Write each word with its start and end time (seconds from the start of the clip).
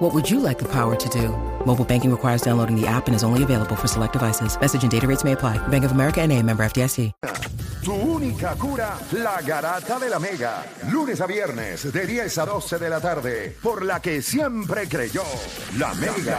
What 0.00 0.14
would 0.14 0.30
you 0.30 0.40
like 0.40 0.58
the 0.58 0.64
power 0.64 0.96
to 0.96 1.08
do? 1.10 1.28
Mobile 1.66 1.84
banking 1.84 2.10
requires 2.10 2.40
downloading 2.40 2.74
the 2.74 2.86
app 2.86 3.06
and 3.06 3.14
is 3.14 3.22
only 3.22 3.42
available 3.42 3.76
for 3.76 3.86
select 3.86 4.14
devices. 4.14 4.58
Message 4.58 4.82
and 4.82 4.90
data 4.90 5.06
rates 5.06 5.24
may 5.24 5.32
apply. 5.32 5.58
Bank 5.68 5.84
of 5.84 5.92
America 5.92 6.22
and 6.22 6.32
a 6.32 6.42
member 6.42 6.64
FDIC. 6.64 7.12
Tu 7.84 7.92
única 7.92 8.56
cura, 8.56 8.98
la 9.12 9.42
garata 9.42 9.98
de 9.98 10.08
la 10.08 10.18
mega. 10.18 10.64
Lunes 10.90 11.20
a 11.20 11.26
viernes, 11.26 11.92
de 11.92 12.06
10 12.06 12.38
a 12.38 12.46
12 12.46 12.78
de 12.78 12.88
la 12.88 13.00
tarde, 13.00 13.56
por 13.62 13.84
la 13.84 14.00
que 14.00 14.22
siempre 14.22 14.88
creyó, 14.88 15.22
la 15.76 15.92
mega. 15.94 16.38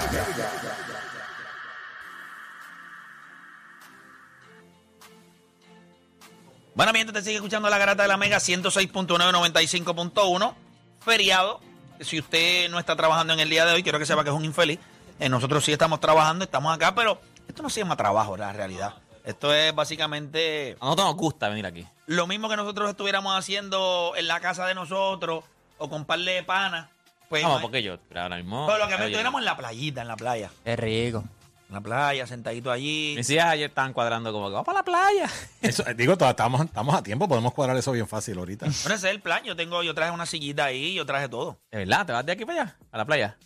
Bueno, 6.74 6.94
mientras 6.94 7.20
te 7.20 7.22
sigue 7.22 7.36
escuchando 7.36 7.70
la 7.70 7.78
garata 7.78 8.02
de 8.02 8.08
la 8.08 8.18
Mega 8.18 8.38
106.9, 8.38 9.06
95.1, 9.08 10.56
feriado. 11.00 11.71
Si 12.02 12.20
usted 12.20 12.70
no 12.70 12.80
está 12.80 12.96
trabajando 12.96 13.34
en 13.34 13.40
el 13.40 13.50
día 13.50 13.66
de 13.66 13.74
hoy, 13.74 13.84
quiero 13.84 14.00
que 14.00 14.06
sepa 14.06 14.24
que 14.24 14.30
es 14.30 14.36
un 14.36 14.46
infeliz. 14.46 14.80
Eh, 15.20 15.30
nosotros 15.30 15.64
sí 15.64 15.72
estamos 15.72 16.00
trabajando, 16.00 16.44
estamos 16.46 16.74
acá, 16.74 16.94
pero 16.96 17.20
esto 17.48 17.62
no 17.64 17.70
se 17.70 17.80
llama 17.82 17.96
trabajo, 17.96 18.36
la 18.38 18.52
realidad. 18.54 18.96
Esto 19.24 19.54
es 19.54 19.74
básicamente 19.76 20.76
A 20.80 20.86
nosotros 20.86 21.08
nos 21.10 21.16
gusta 21.16 21.48
venir 21.50 21.66
aquí. 21.66 21.86
lo 22.08 22.26
mismo 22.26 22.50
que 22.50 22.56
nosotros 22.56 22.90
estuviéramos 22.90 23.38
haciendo 23.38 24.14
en 24.18 24.28
la 24.28 24.40
casa 24.40 24.66
de 24.66 24.74
nosotros 24.74 25.44
o 25.78 25.90
con 25.90 26.06
par 26.06 26.20
de 26.20 26.42
panas. 26.44 26.90
Pues, 27.30 27.44
Vamos, 27.44 27.60
imag- 27.60 27.62
porque 27.62 27.84
yo 27.84 27.98
ahora 28.16 28.36
mismo. 28.38 28.66
pero 28.66 28.80
lo 28.80 28.88
que 28.88 28.96
oye, 28.96 29.04
estuviéramos 29.06 29.40
en 29.40 29.46
la 29.46 29.56
playita, 29.58 30.02
en 30.02 30.08
la 30.08 30.16
playa. 30.18 30.50
Es 30.66 30.78
rico. 30.80 31.24
En 31.72 31.76
la 31.76 31.82
playa, 31.82 32.28
sentadito 32.28 32.70
allí. 32.70 33.14
Mis 33.16 33.30
hijas 33.30 33.46
ayer 33.46 33.70
estaban 33.70 33.94
cuadrando 33.94 34.34
como 34.34 34.48
que 34.48 34.52
vamos 34.52 34.66
para 34.66 34.80
la 34.80 34.84
playa. 34.84 35.30
Eso, 35.62 35.88
eh, 35.88 35.94
digo, 35.94 36.18
todavía 36.18 36.32
estamos, 36.32 36.66
estamos 36.66 36.94
a 36.94 37.02
tiempo, 37.02 37.30
podemos 37.30 37.54
cuadrar 37.54 37.78
eso 37.78 37.94
bien 37.94 38.10
fácil 38.10 38.38
ahorita. 38.40 38.66
Bueno, 38.66 38.96
ese 38.96 39.08
es 39.08 39.16
el 39.16 39.22
plan. 39.22 39.42
Yo 39.46 39.56
tengo, 39.56 39.82
yo 39.82 39.96
traje 39.96 40.12
una 40.12 40.26
sillita 40.26 40.66
ahí, 40.66 40.96
yo 40.96 41.06
traje 41.06 41.30
todo. 41.30 41.62
¿De 41.72 41.78
verdad? 41.78 42.06
¿Te 42.06 42.12
vas 42.12 42.26
de 42.26 42.34
aquí 42.34 42.44
para 42.44 42.64
allá? 42.64 42.78
A 42.92 42.98
la 42.98 43.06
playa. 43.06 43.38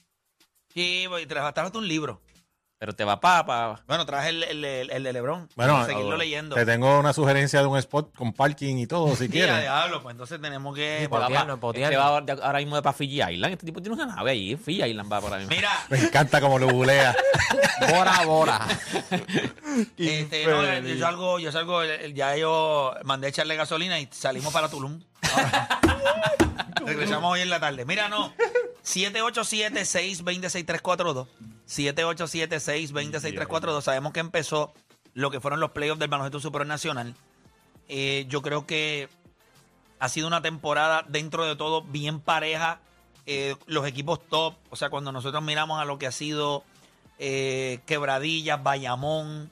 Sí, 0.74 1.06
voy, 1.06 1.28
traje, 1.28 1.54
traje 1.54 1.78
un 1.78 1.88
libro. 1.88 2.20
Pero 2.78 2.94
te 2.94 3.04
vas 3.06 3.20
para. 3.20 3.46
Pa... 3.46 3.82
Bueno, 3.88 4.06
traje 4.06 4.30
el, 4.30 4.44
el, 4.44 4.66
el- 4.66 4.92
el 4.92 5.04
de 5.04 5.14
Lebron. 5.14 5.48
Bueno, 5.56 5.74
para 5.76 5.86
seguirlo 5.86 6.18
leyendo. 6.18 6.56
te 6.56 6.66
tengo 6.66 7.00
una 7.00 7.14
sugerencia 7.14 7.62
de 7.62 7.68
un 7.68 7.78
spot 7.78 8.14
con 8.14 8.34
parking 8.34 8.76
y 8.78 8.86
todo, 8.86 9.16
si 9.16 9.30
quieres. 9.30 9.62
diablo, 9.62 10.02
pues 10.04 10.12
entonces 10.14 10.42
tenemos 10.42 10.76
que. 10.76 10.98
Sí. 10.98 11.04
Este 11.06 11.08
va 11.18 11.26
ahora- 12.08 12.58
mismo 12.60 12.76
de 12.76 12.82
para 12.82 12.94
Fiji 12.94 13.22
Island. 13.22 13.54
Este 13.54 13.66
tipo 13.66 13.82
tiene 13.82 13.96
una 13.96 14.06
nave 14.14 14.32
ahí. 14.32 14.58
Fiji 14.58 14.84
Island 14.84 15.12
va 15.12 15.22
por 15.22 15.34
ahí. 15.34 15.46
Mira, 15.48 15.72
Me 15.90 16.00
encanta 16.00 16.42
como 16.42 16.60
lo 16.60 16.68
bulea. 16.68 17.16
Bora, 17.92 18.26
bora. 18.26 18.60
este, 19.98 20.46
no, 20.46 20.80
yo, 20.80 21.00
salgo, 21.00 21.40
yo 21.40 21.52
salgo, 21.52 21.82
ya 22.14 22.36
yo 22.38 22.94
mandé 23.04 23.28
a 23.28 23.30
echarle 23.30 23.56
gasolina 23.56 24.00
y 24.00 24.08
salimos 24.12 24.54
para 24.54 24.70
Tulum. 24.70 25.02
Regresamos 26.86 27.34
hoy 27.34 27.42
en 27.42 27.50
la 27.50 27.60
tarde. 27.60 27.84
Mira, 27.86 28.08
no. 28.10 28.32
787-620-6342. 28.84 31.28
787-620-6342. 31.68 33.82
Sabemos 33.82 34.14
que 34.14 34.20
empezó 34.20 34.72
lo 35.14 35.32
que 35.32 35.40
fueron 35.40 35.60
los 35.60 35.72
playoffs 35.72 36.00
del 36.00 36.10
baloncesto 36.10 36.40
supernacional. 36.40 37.16
Eh, 37.88 38.26
yo 38.30 38.42
creo 38.42 38.66
que 38.66 39.10
ha 40.00 40.10
sido 40.10 40.28
una 40.28 40.42
temporada 40.42 41.06
dentro 41.08 41.46
de 41.46 41.56
todo 41.56 41.82
bien 41.82 42.20
pareja. 42.20 42.80
Eh, 43.26 43.56
los 43.66 43.88
equipos 43.88 44.20
top, 44.30 44.56
o 44.70 44.76
sea, 44.76 44.90
cuando 44.90 45.12
nosotros 45.12 45.42
miramos 45.42 45.82
a 45.82 45.86
lo 45.86 45.98
que 45.98 46.06
ha 46.06 46.12
sido 46.12 46.64
eh, 47.18 47.80
Quebradillas, 47.88 48.62
Bayamón, 48.62 49.50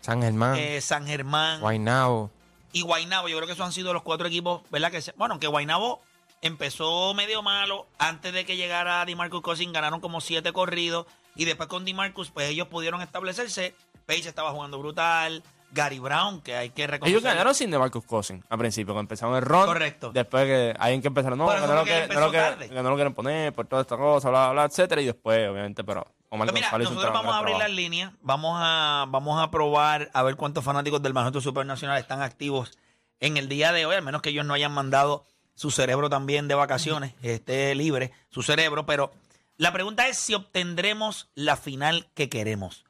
San 0.00 0.22
Germán, 0.22 0.56
eh, 0.56 0.80
San 0.80 1.06
Germán 1.06 1.60
Guaynabo. 1.60 2.30
Y 2.72 2.82
Guaynabo. 2.82 3.28
Yo 3.28 3.36
creo 3.36 3.46
que 3.46 3.52
esos 3.54 3.66
han 3.66 3.72
sido 3.72 3.92
los 3.92 4.02
cuatro 4.02 4.26
equipos, 4.28 4.62
¿verdad? 4.70 4.90
Que 4.90 5.00
se- 5.02 5.12
bueno, 5.16 5.38
que 5.38 5.46
Guaynabo 5.46 6.00
empezó 6.42 7.12
medio 7.14 7.42
malo. 7.42 7.86
Antes 7.98 8.32
de 8.32 8.44
que 8.44 8.56
llegara 8.56 9.04
DiMarcus 9.04 9.40
Cousins 9.42 9.72
ganaron 9.72 10.00
como 10.00 10.20
siete 10.20 10.52
corridos. 10.52 11.06
Y 11.36 11.44
después 11.44 11.68
con 11.68 11.84
DiMarcus, 11.84 12.30
pues 12.30 12.48
ellos 12.50 12.68
pudieron 12.68 13.00
establecerse. 13.02 13.74
Page 14.06 14.28
estaba 14.28 14.50
jugando 14.50 14.78
brutal. 14.78 15.42
Gary 15.72 16.00
Brown, 16.00 16.40
que 16.40 16.56
hay 16.56 16.70
que 16.70 16.88
reconocer. 16.88 17.12
Ellos 17.12 17.22
ganaron 17.22 17.54
sin 17.54 17.70
DeMarcus 17.70 18.04
Cousins 18.04 18.44
al 18.48 18.58
principio, 18.58 18.92
cuando 18.92 19.02
empezaron 19.04 19.36
el 19.36 19.42
run. 19.42 19.66
Correcto. 19.66 20.10
Después 20.12 20.44
que 20.46 20.74
hay 20.76 20.94
en 20.94 21.00
que 21.00 21.06
empezaron, 21.08 21.38
no, 21.38 21.44
no, 21.46 21.84
que 21.84 22.08
que, 22.08 22.14
no, 22.16 22.30
que, 22.32 22.68
que 22.68 22.74
no 22.82 22.90
lo 22.90 22.96
quieren 22.96 23.14
poner 23.14 23.52
por 23.52 23.66
toda 23.68 23.82
esta 23.82 23.96
cosa, 23.96 24.30
bla, 24.30 24.46
bla, 24.46 24.52
bla, 24.52 24.64
etcétera. 24.64 25.00
Y 25.00 25.04
después, 25.06 25.48
obviamente, 25.48 25.84
pero 25.84 26.04
Omar 26.30 26.52
mira, 26.52 26.68
González 26.68 26.88
nosotros 26.88 27.12
vamos 27.12 27.34
a 27.34 27.38
abrir 27.38 27.56
las 27.56 27.70
líneas, 27.70 28.12
vamos 28.22 28.56
a, 28.56 29.04
vamos 29.08 29.42
a 29.42 29.50
probar 29.50 30.10
a 30.14 30.22
ver 30.22 30.36
cuántos 30.36 30.64
fanáticos 30.64 31.02
del 31.02 31.12
Baloncesto 31.12 31.40
Supernacional 31.40 31.98
están 31.98 32.22
activos 32.22 32.78
en 33.18 33.36
el 33.36 33.48
día 33.48 33.72
de 33.72 33.84
hoy, 33.84 33.96
al 33.96 34.02
menos 34.02 34.22
que 34.22 34.30
ellos 34.30 34.46
no 34.46 34.54
hayan 34.54 34.72
mandado 34.72 35.24
su 35.56 35.72
cerebro 35.72 36.08
también 36.08 36.46
de 36.46 36.54
vacaciones, 36.54 37.14
esté 37.20 37.74
libre 37.74 38.12
su 38.30 38.42
cerebro, 38.42 38.86
pero 38.86 39.12
la 39.56 39.72
pregunta 39.72 40.06
es 40.06 40.18
si 40.18 40.32
obtendremos 40.32 41.28
la 41.34 41.56
final 41.56 42.08
que 42.14 42.28
queremos. 42.28 42.84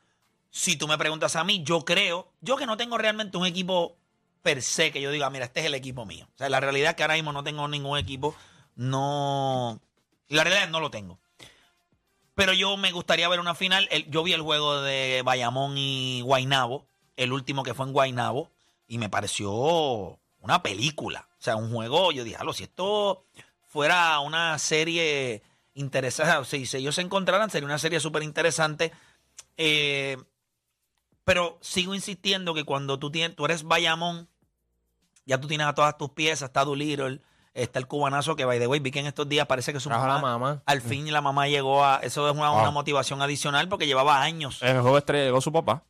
Si 0.50 0.76
tú 0.76 0.86
me 0.86 0.98
preguntas 0.98 1.34
a 1.34 1.42
mí, 1.42 1.62
yo 1.64 1.84
creo, 1.86 2.30
yo 2.42 2.56
que 2.56 2.66
no 2.66 2.76
tengo 2.76 2.98
realmente 2.98 3.38
un 3.38 3.46
equipo 3.46 3.96
per 4.42 4.62
se 4.62 4.92
que 4.92 5.00
yo 5.00 5.10
diga, 5.10 5.30
mira, 5.30 5.46
este 5.46 5.60
es 5.60 5.66
el 5.66 5.74
equipo 5.74 6.04
mío. 6.04 6.28
O 6.34 6.38
sea, 6.38 6.48
la 6.48 6.60
realidad 6.60 6.90
es 6.90 6.96
que 6.96 7.02
ahora 7.02 7.14
mismo 7.14 7.32
no 7.32 7.42
tengo 7.42 7.66
ningún 7.68 7.98
equipo, 7.98 8.34
no... 8.76 9.80
La 10.28 10.44
realidad 10.44 10.64
es 10.64 10.66
que 10.68 10.72
no 10.72 10.80
lo 10.80 10.90
tengo. 10.90 11.18
Pero 12.40 12.54
yo 12.54 12.78
me 12.78 12.90
gustaría 12.90 13.28
ver 13.28 13.38
una 13.38 13.54
final. 13.54 13.86
El- 13.90 14.10
yo 14.10 14.22
vi 14.22 14.32
el 14.32 14.40
juego 14.40 14.80
de 14.80 15.20
Bayamón 15.22 15.76
y 15.76 16.22
Guainabo, 16.22 16.86
el 17.18 17.34
último 17.34 17.62
que 17.62 17.74
fue 17.74 17.84
en 17.84 17.92
Guainabo, 17.92 18.50
y 18.88 18.96
me 18.96 19.10
pareció 19.10 20.18
una 20.40 20.62
película. 20.62 21.28
O 21.38 21.42
sea, 21.42 21.56
un 21.56 21.70
juego, 21.70 22.12
yo 22.12 22.24
dije, 22.24 22.38
"Alo, 22.38 22.54
si 22.54 22.62
esto 22.62 23.26
fuera 23.68 24.18
una 24.20 24.58
serie 24.58 25.42
interesante, 25.74 26.32
sea, 26.46 26.66
si 26.66 26.76
ellos 26.78 26.94
se 26.94 27.02
encontraran, 27.02 27.50
sería 27.50 27.66
una 27.66 27.78
serie 27.78 28.00
súper 28.00 28.22
interesante. 28.22 28.90
Eh, 29.58 30.16
pero 31.24 31.58
sigo 31.60 31.94
insistiendo 31.94 32.54
que 32.54 32.64
cuando 32.64 32.98
tú, 32.98 33.10
tienes, 33.10 33.36
tú 33.36 33.44
eres 33.44 33.64
Bayamón, 33.64 34.30
ya 35.26 35.38
tú 35.38 35.46
tienes 35.46 35.66
a 35.66 35.74
todas 35.74 35.98
tus 35.98 36.08
piezas, 36.12 36.48
está 36.48 36.64
Doolittle, 36.64 37.20
está 37.54 37.78
el 37.78 37.86
cubanazo 37.86 38.36
que, 38.36 38.44
by 38.44 38.58
the 38.58 38.66
way, 38.66 38.80
vi 38.80 38.90
que 38.90 39.00
en 39.00 39.06
estos 39.06 39.28
días 39.28 39.46
parece 39.46 39.72
que 39.72 39.80
su 39.80 39.88
Trajo 39.88 40.06
la 40.06 40.18
mamá, 40.18 40.62
al 40.66 40.80
fin 40.80 41.10
la 41.12 41.20
mamá 41.20 41.48
llegó 41.48 41.84
a. 41.84 41.96
Eso 42.02 42.28
es 42.28 42.36
una, 42.36 42.50
una 42.52 42.70
motivación 42.70 43.20
adicional 43.22 43.68
porque 43.68 43.86
llevaba 43.86 44.22
años. 44.22 44.62
En 44.62 44.76
el 44.76 44.82
juego 44.82 44.98
estrella 44.98 45.24
llegó 45.24 45.40
su 45.40 45.52
papá 45.52 45.84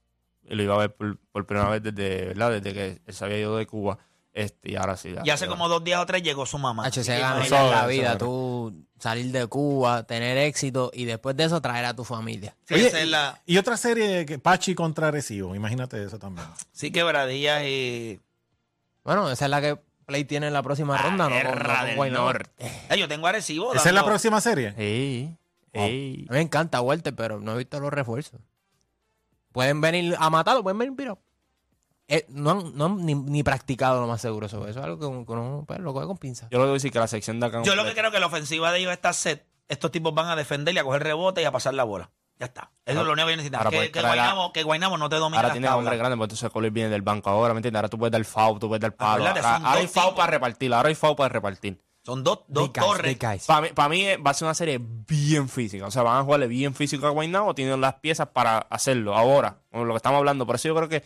y 0.48 0.54
lo 0.54 0.62
iba 0.62 0.74
a 0.74 0.78
ver 0.78 0.94
por, 0.94 1.18
por 1.32 1.46
primera 1.46 1.68
vez 1.68 1.82
desde, 1.82 2.26
¿verdad? 2.26 2.50
desde 2.50 2.72
que 2.74 3.02
él 3.06 3.14
se 3.14 3.24
había 3.24 3.38
ido 3.38 3.56
de 3.56 3.66
Cuba. 3.66 3.98
Este, 4.32 4.70
y 4.70 4.76
ahora 4.76 4.96
sí. 4.96 5.12
ya- 5.12 5.22
Y 5.24 5.30
hace 5.30 5.46
ya- 5.46 5.50
como 5.50 5.68
dos 5.68 5.82
días 5.82 6.00
o 6.00 6.06
tres 6.06 6.22
llegó 6.22 6.46
su 6.46 6.56
mamá. 6.56 6.86
Hacho, 6.86 7.02
se 7.02 7.18
gana 7.18 7.44
eso- 7.44 7.56
la 7.70 7.80
eso 7.80 7.86
vida, 7.88 8.16
tú 8.16 8.72
salir 8.98 9.32
de 9.32 9.44
Cuba, 9.48 10.04
tener 10.04 10.38
éxito 10.38 10.90
y 10.94 11.04
después 11.04 11.36
de 11.36 11.44
eso 11.44 11.60
traer 11.60 11.84
a 11.86 11.94
tu 11.96 12.04
familia. 12.04 12.54
Sí, 12.64 12.74
Oye, 12.74 12.86
esa 12.86 13.00
es 13.00 13.08
la- 13.08 13.40
Y 13.44 13.58
otra 13.58 13.76
serie, 13.76 14.24
que 14.26 14.38
Pachi 14.38 14.76
contra 14.76 15.10
Recibo, 15.10 15.54
imagínate 15.56 16.02
eso 16.04 16.18
también. 16.20 16.46
sí, 16.72 16.92
quebradillas 16.92 17.64
y. 17.64 18.20
Bueno, 19.02 19.28
esa 19.30 19.46
es 19.46 19.50
la 19.50 19.60
que 19.60 19.80
Play 20.10 20.24
tiene 20.24 20.48
en 20.48 20.52
la 20.52 20.62
próxima 20.62 20.98
ronda, 20.98 21.28
¿no? 21.28 21.36
Con- 21.36 21.58
no 21.58 21.96
con 21.96 22.04
del. 22.04 22.12
Norte. 22.12 22.50
Eh, 22.90 22.98
yo 22.98 23.06
tengo 23.06 23.26
a 23.26 23.30
Arecibo. 23.30 23.72
¿Esa 23.72 23.88
es 23.90 23.94
la 23.94 24.04
próxima 24.04 24.40
serie? 24.40 24.74
Sí. 24.76 25.36
Ey. 25.72 26.26
A 26.28 26.32
mí 26.32 26.38
me 26.38 26.40
encanta 26.40 26.80
Walter, 26.80 27.14
pero 27.14 27.38
no 27.38 27.54
he 27.54 27.58
visto 27.58 27.78
los 27.78 27.92
refuerzos. 27.92 28.40
Pueden 29.52 29.80
venir 29.80 30.16
a 30.18 30.28
matarlo, 30.30 30.64
pueden 30.64 30.78
venir, 30.78 30.94
pero 30.96 31.18
eh, 32.08 32.26
no 32.28 32.50
han, 32.50 32.76
no 32.76 32.86
han 32.86 33.06
ni, 33.06 33.14
ni 33.14 33.44
practicado 33.44 34.00
lo 34.00 34.08
más 34.08 34.20
seguro 34.20 34.46
eso. 34.46 34.66
Eso 34.66 34.80
es 34.80 34.84
algo 34.84 34.98
que 34.98 35.06
uno, 35.06 35.24
que 35.24 35.32
uno, 35.32 35.64
pues, 35.66 35.78
lo 35.78 35.92
coge 35.92 36.06
con 36.06 36.18
pinza. 36.18 36.48
Yo 36.50 36.58
lo 36.58 36.64
que 36.64 36.68
voy 36.70 36.74
a 36.74 36.74
decir 36.74 36.90
que 36.90 36.98
la 36.98 37.06
sección 37.06 37.38
de 37.38 37.46
acá. 37.46 37.62
Yo 37.62 37.76
lo 37.76 37.84
que 37.84 37.94
creo 37.94 38.10
que 38.10 38.18
la 38.18 38.26
ofensiva 38.26 38.72
de 38.72 38.80
ellos 38.80 38.92
está 38.92 39.12
set. 39.12 39.46
Estos 39.68 39.92
tipos 39.92 40.12
van 40.12 40.26
a 40.26 40.34
defender 40.34 40.74
y 40.74 40.78
a 40.78 40.82
coger 40.84 41.04
rebote 41.04 41.40
y 41.42 41.44
a 41.44 41.52
pasar 41.52 41.74
la 41.74 41.84
bola. 41.84 42.10
Ya 42.40 42.46
está. 42.46 42.70
Eso 42.86 42.98
Ahora- 42.98 43.00
es 43.00 43.06
lo 43.06 43.12
único 43.12 43.28
que 43.28 43.36
necesitan. 43.36 43.58
ahora 43.60 43.70
Que, 43.70 43.90
que, 43.92 44.00
Guaynabo, 44.00 44.52
que 44.52 44.62
Guaynabo 44.62 44.96
no 44.96 45.08
te 45.10 45.16
domine 45.16 45.36
Ahora 45.36 45.52
tienes 45.52 45.70
hombres 45.70 45.98
grandes, 45.98 46.16
pues 46.16 46.26
entonces 46.28 46.50
Colin 46.50 46.72
viene 46.72 46.88
del 46.88 47.02
banco 47.02 47.28
ahora, 47.30 47.52
¿me 47.54 47.58
entiendes? 47.58 47.78
Ahora 47.78 47.88
tú 47.90 47.98
puedes 47.98 48.10
dar 48.12 48.24
foul, 48.24 48.58
tú 48.58 48.66
puedes 48.68 48.80
dar 48.80 48.96
palo. 48.96 49.26
Acuérdate, 49.26 49.46
Ahora, 49.46 49.72
hay 49.78 49.86
tipos. 49.86 50.14
para 50.14 50.30
repartir, 50.30 50.72
ahora 50.74 50.88
hay 50.88 50.94
foul 50.94 51.14
para 51.14 51.28
repartir. 51.28 51.80
Son 52.02 52.24
dos, 52.24 52.40
dos 52.48 52.72
guys, 52.72 52.86
torres. 52.86 53.18
Para 53.46 53.60
mí, 53.60 53.68
para 53.74 53.88
mí 53.90 54.06
eh, 54.06 54.16
va 54.16 54.30
a 54.30 54.34
ser 54.34 54.46
una 54.46 54.54
serie 54.54 54.80
bien 54.80 55.50
física. 55.50 55.86
O 55.86 55.90
sea, 55.90 56.02
van 56.02 56.16
a 56.16 56.24
jugarle 56.24 56.46
bien 56.46 56.74
físico 56.74 57.06
a 57.06 57.10
Guaynabo, 57.10 57.54
tienen 57.54 57.78
las 57.78 57.96
piezas 57.96 58.28
para 58.28 58.56
hacerlo 58.70 59.14
ahora, 59.14 59.58
con 59.70 59.86
lo 59.86 59.92
que 59.92 59.98
estamos 59.98 60.16
hablando. 60.16 60.46
Por 60.46 60.56
eso 60.56 60.66
yo 60.68 60.74
creo 60.74 60.88
que 60.88 61.04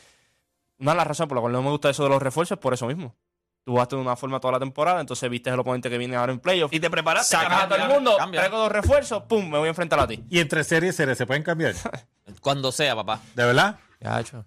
una 0.78 0.92
de 0.92 0.96
las 0.98 1.06
razones 1.08 1.28
por 1.28 1.36
las 1.36 1.40
cuales 1.42 1.56
no 1.58 1.62
me 1.64 1.70
gusta 1.70 1.90
eso 1.90 2.04
de 2.04 2.10
los 2.10 2.22
refuerzos 2.22 2.56
es 2.58 2.62
por 2.62 2.75
eso 2.75 2.86
mismo. 2.86 3.16
Tú 3.64 3.72
jugaste 3.72 3.96
de 3.96 4.02
una 4.02 4.14
forma 4.14 4.38
toda 4.40 4.52
la 4.52 4.58
temporada, 4.58 5.00
entonces 5.00 5.28
viste 5.31 5.49
el 5.49 5.58
oponente 5.58 5.88
que 5.88 5.96
viene 5.96 6.16
ahora 6.16 6.32
en 6.32 6.38
playoff. 6.38 6.70
Y 6.72 6.81
te 6.81 6.90
preparaste. 6.90 7.34
Sacas 7.34 7.62
a 7.62 7.69
todo 7.69 7.78
el 7.82 7.88
mundo, 7.88 8.14
cambia. 8.19 8.40
traigo 8.40 8.58
dos 8.58 8.70
refuerzos, 8.70 9.22
pum, 9.22 9.49
me 9.49 9.56
voy 9.58 9.66
a 9.66 9.70
enfrentar 9.70 9.99
a 10.00 10.06
ti. 10.06 10.22
Y 10.28 10.38
entre 10.40 10.62
serie 10.64 10.90
y 10.90 10.93
serie 10.93 11.14
se 11.14 11.25
pueden 11.26 11.43
cambiar. 11.43 11.75
Cuando 12.43 12.70
sea, 12.72 12.94
papá. 12.94 13.20
¿De 13.34 13.44
verdad? 13.44 13.78
Ya, 14.00 14.20
hecho. 14.20 14.44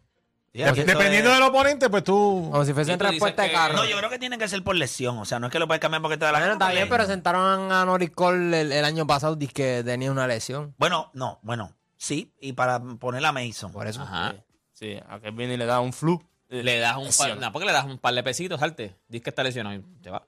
Dep- 0.54 0.74
dependiendo 0.86 1.30
es- 1.30 1.36
del 1.36 1.44
oponente, 1.44 1.90
pues 1.90 2.04
tú. 2.04 2.50
Como 2.52 2.66
si 2.66 2.74
fuese 2.74 2.92
Y 2.92 2.94
dices 2.96 3.10
respuesta 3.12 3.44
de 3.44 3.52
carro. 3.52 3.74
No, 3.76 3.86
yo 3.86 3.98
creo 3.98 4.10
que 4.10 4.18
tiene 4.18 4.38
que 4.40 4.48
ser 4.48 4.64
por 4.64 4.76
lesión. 4.76 5.18
O 5.20 5.26
sea, 5.26 5.40
no 5.40 5.48
es 5.48 5.52
que 5.52 5.60
lo 5.60 5.68
puedes 5.68 5.80
cambiar 5.82 6.02
porque 6.02 6.18
te 6.18 6.26
da 6.26 6.32
la 6.32 6.40
Bueno, 6.40 6.54
gana, 6.54 6.66
está 6.66 6.74
bien, 6.76 6.88
porque- 6.88 7.00
pero 7.04 7.08
sentaron 7.12 7.72
a 7.72 7.86
Norris 7.86 8.10
Cole 8.12 8.62
el, 8.62 8.72
el 8.72 8.86
año 8.86 9.06
pasado 9.06 9.36
dice 9.36 9.54
que 9.54 9.84
tenía 9.84 10.12
una 10.12 10.26
lesión. 10.26 10.74
Bueno, 10.78 11.12
no, 11.14 11.40
bueno, 11.44 11.76
sí. 11.98 12.34
Y 12.42 12.54
para 12.54 12.80
poner 12.80 13.24
a 13.26 13.32
Mason. 13.32 13.72
Por 13.72 13.86
eso. 13.88 14.02
Ajá. 14.02 14.36
Sí, 14.74 15.00
a 15.10 15.20
que 15.20 15.30
viene 15.32 15.56
y 15.56 15.58
le 15.58 15.66
da 15.66 15.80
un 15.80 15.94
flu. 15.94 16.24
Eh, 16.50 16.64
Le 16.64 16.80
das 16.80 16.98
un 16.98 17.10
par, 17.18 17.38
no, 17.38 17.52
porque 17.52 17.66
le 17.66 17.72
das 17.74 17.86
un 17.86 17.98
par 17.98 18.14
de 18.14 18.24
pesitos, 18.24 18.60
salte. 18.60 18.96
Dices 19.08 19.24
que 19.24 19.30
está 19.30 19.44
lesionado 19.44 19.76
y 19.76 19.82
te 20.02 20.10
va. 20.10 20.26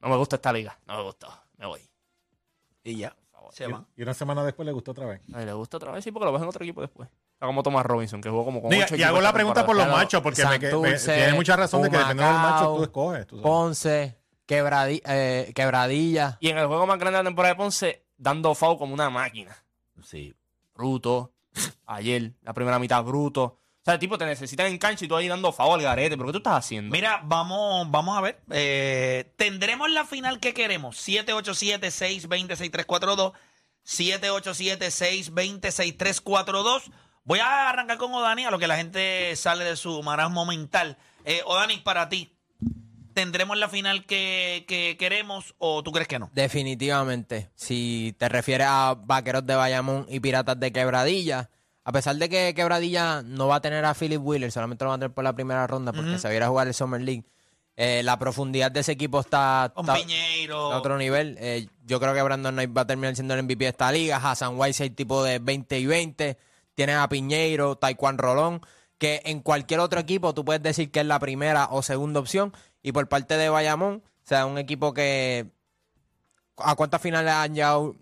No 0.00 0.08
me 0.08 0.16
gusta 0.16 0.36
esta 0.36 0.52
liga. 0.52 0.78
No 0.86 0.96
me 0.96 1.02
gusta. 1.02 1.28
Me 1.58 1.66
voy. 1.66 1.80
Y 2.84 2.96
ya. 2.96 3.14
Se 3.52 3.66
van. 3.66 3.84
Y 3.96 4.02
una 4.02 4.14
semana 4.14 4.44
después 4.44 4.64
le 4.64 4.70
gustó 4.72 4.92
otra 4.92 5.06
vez. 5.06 5.20
Ay, 5.34 5.44
le 5.44 5.52
gusta 5.52 5.76
otra 5.78 5.90
vez, 5.90 6.04
sí, 6.04 6.12
porque 6.12 6.24
lo 6.26 6.32
ves 6.32 6.40
en 6.42 6.48
otro 6.48 6.62
equipo 6.64 6.80
después. 6.82 7.08
Está 7.34 7.46
como 7.46 7.62
Thomas 7.64 7.84
Robinson, 7.84 8.20
que 8.20 8.30
jugó 8.30 8.44
como 8.44 8.62
con 8.62 8.72
y, 8.72 8.80
ocho 8.82 8.94
y 8.94 9.02
hago 9.02 9.20
la 9.20 9.32
pregunta 9.32 9.66
por 9.66 9.74
los 9.76 9.88
machos, 9.88 10.22
porque 10.22 10.44
me, 10.44 10.58
me- 10.58 10.98
tienes 10.98 11.34
mucha 11.34 11.56
razón 11.56 11.82
de 11.82 11.90
que 11.90 11.98
dependiendo 11.98 12.32
del 12.32 12.42
macho 12.42 12.74
tú 12.76 12.82
escoges. 12.84 13.26
tú 13.26 13.36
sabes. 13.36 13.42
Ponce, 13.42 14.18
quebradi- 14.46 15.02
eh, 15.04 15.52
quebradilla. 15.54 16.36
Y 16.40 16.48
en 16.50 16.58
el 16.58 16.66
juego 16.68 16.86
más 16.86 16.98
grande 16.98 17.16
de 17.18 17.24
la 17.24 17.28
temporada 17.28 17.54
de 17.54 17.58
Ponce, 17.58 18.04
dando 18.16 18.54
foul 18.54 18.78
como 18.78 18.94
una 18.94 19.10
máquina. 19.10 19.56
Sí. 20.04 20.32
Bruto. 20.74 21.32
Ayer, 21.86 22.32
la 22.42 22.52
primera 22.54 22.78
mitad, 22.78 23.02
bruto. 23.02 23.58
O 23.90 23.92
sea, 23.92 23.98
tipo, 23.98 24.16
te 24.16 24.24
necesitan 24.24 24.68
en 24.68 24.78
cancha 24.78 25.04
y 25.04 25.08
tú 25.08 25.16
ahí 25.16 25.26
dando 25.26 25.50
foul 25.50 25.80
al 25.80 25.82
garete. 25.82 26.16
¿Pero 26.16 26.28
qué 26.28 26.32
tú 26.32 26.38
estás 26.38 26.64
haciendo? 26.64 26.92
Mira, 26.92 27.20
vamos, 27.24 27.90
vamos 27.90 28.16
a 28.16 28.20
ver. 28.20 28.40
Eh, 28.52 29.32
tendremos 29.34 29.90
la 29.90 30.04
final 30.04 30.38
que 30.38 30.54
queremos. 30.54 30.96
787-620-6342. 31.08 33.32
787-620-6342. 33.84 36.82
Voy 37.24 37.40
a 37.40 37.68
arrancar 37.68 37.98
con 37.98 38.14
Odani, 38.14 38.44
a 38.44 38.52
lo 38.52 38.60
que 38.60 38.68
la 38.68 38.76
gente 38.76 39.34
sale 39.34 39.64
de 39.64 39.74
su 39.74 40.04
marasmo 40.04 40.46
mental. 40.46 40.96
Eh, 41.24 41.42
Odani, 41.44 41.78
para 41.78 42.08
ti, 42.08 42.36
¿tendremos 43.12 43.58
la 43.58 43.68
final 43.68 44.06
que, 44.06 44.66
que 44.68 44.96
queremos 45.00 45.56
o 45.58 45.82
tú 45.82 45.90
crees 45.90 46.06
que 46.06 46.20
no? 46.20 46.30
Definitivamente. 46.32 47.50
Si 47.56 48.14
te 48.20 48.28
refieres 48.28 48.68
a 48.70 48.94
Vaqueros 48.96 49.44
de 49.46 49.56
Bayamón 49.56 50.06
y 50.08 50.20
Piratas 50.20 50.60
de 50.60 50.72
Quebradilla, 50.72 51.50
a 51.90 51.92
pesar 51.92 52.14
de 52.14 52.28
que 52.28 52.54
Quebradilla 52.54 53.20
no 53.22 53.48
va 53.48 53.56
a 53.56 53.60
tener 53.60 53.84
a 53.84 53.94
Philip 53.94 54.20
Wheeler, 54.24 54.52
solamente 54.52 54.84
lo 54.84 54.90
va 54.90 54.94
a 54.94 54.98
tener 54.98 55.12
por 55.12 55.24
la 55.24 55.32
primera 55.32 55.66
ronda 55.66 55.92
porque 55.92 56.18
se 56.18 56.28
va 56.28 56.32
a 56.32 56.36
ir 56.36 56.42
a 56.44 56.48
jugar 56.48 56.68
el 56.68 56.74
Summer 56.74 57.00
League, 57.00 57.24
eh, 57.76 58.02
la 58.04 58.16
profundidad 58.16 58.70
de 58.70 58.78
ese 58.78 58.92
equipo 58.92 59.18
está, 59.18 59.72
Con 59.74 59.84
está 59.84 59.94
Piñeiro. 59.94 60.72
a 60.72 60.78
otro 60.78 60.96
nivel. 60.98 61.36
Eh, 61.40 61.66
yo 61.84 61.98
creo 61.98 62.14
que 62.14 62.22
Brandon 62.22 62.54
Knight 62.54 62.76
va 62.76 62.82
a 62.82 62.86
terminar 62.86 63.16
siendo 63.16 63.34
el 63.34 63.42
MVP 63.42 63.64
de 63.64 63.70
esta 63.70 63.90
liga. 63.90 64.18
Hassan 64.18 64.56
Whiteside 64.56 64.90
tipo 64.90 65.24
de 65.24 65.40
20 65.40 65.80
y 65.80 65.86
20. 65.86 66.38
Tienes 66.74 66.96
a 66.96 67.08
Piñeiro, 67.08 67.76
Taekwondo 67.76 68.22
Rolón, 68.22 68.60
que 68.98 69.22
en 69.24 69.40
cualquier 69.40 69.80
otro 69.80 69.98
equipo 69.98 70.32
tú 70.32 70.44
puedes 70.44 70.62
decir 70.62 70.92
que 70.92 71.00
es 71.00 71.06
la 71.06 71.18
primera 71.18 71.66
o 71.72 71.82
segunda 71.82 72.20
opción. 72.20 72.52
Y 72.82 72.92
por 72.92 73.08
parte 73.08 73.36
de 73.36 73.48
Bayamón, 73.48 74.04
o 74.04 74.26
sea, 74.28 74.46
un 74.46 74.58
equipo 74.58 74.94
que 74.94 75.50
a 76.56 76.76
cuántas 76.76 77.02
finales 77.02 77.32
han 77.32 77.54
llegado 77.54 77.96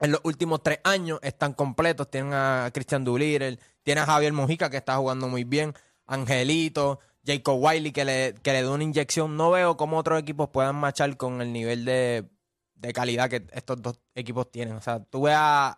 en 0.00 0.12
los 0.12 0.20
últimos 0.24 0.62
tres 0.62 0.80
años, 0.84 1.18
están 1.22 1.52
completos. 1.52 2.10
Tienen 2.10 2.32
a 2.34 2.70
Christian 2.72 3.04
Doolittle, 3.04 3.58
tienen 3.82 4.04
a 4.04 4.06
Javier 4.06 4.32
Mojica 4.32 4.70
que 4.70 4.78
está 4.78 4.96
jugando 4.96 5.28
muy 5.28 5.44
bien, 5.44 5.74
Angelito, 6.06 7.00
Jacob 7.24 7.58
Wiley 7.62 7.92
que 7.92 8.04
le, 8.04 8.34
que 8.42 8.52
le 8.52 8.62
dio 8.62 8.72
una 8.72 8.84
inyección. 8.84 9.36
No 9.36 9.50
veo 9.50 9.76
cómo 9.76 9.98
otros 9.98 10.18
equipos 10.18 10.48
puedan 10.48 10.76
marchar 10.76 11.16
con 11.16 11.40
el 11.42 11.52
nivel 11.52 11.84
de, 11.84 12.28
de 12.74 12.92
calidad 12.92 13.28
que 13.28 13.46
estos 13.52 13.80
dos 13.80 14.00
equipos 14.14 14.50
tienen. 14.50 14.74
O 14.74 14.80
sea, 14.80 15.00
tú 15.04 15.22
veas 15.22 15.76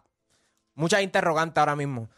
muchas 0.75 1.03
interrogantes 1.03 1.59
ahora 1.59 1.77
mismo. 1.77 2.09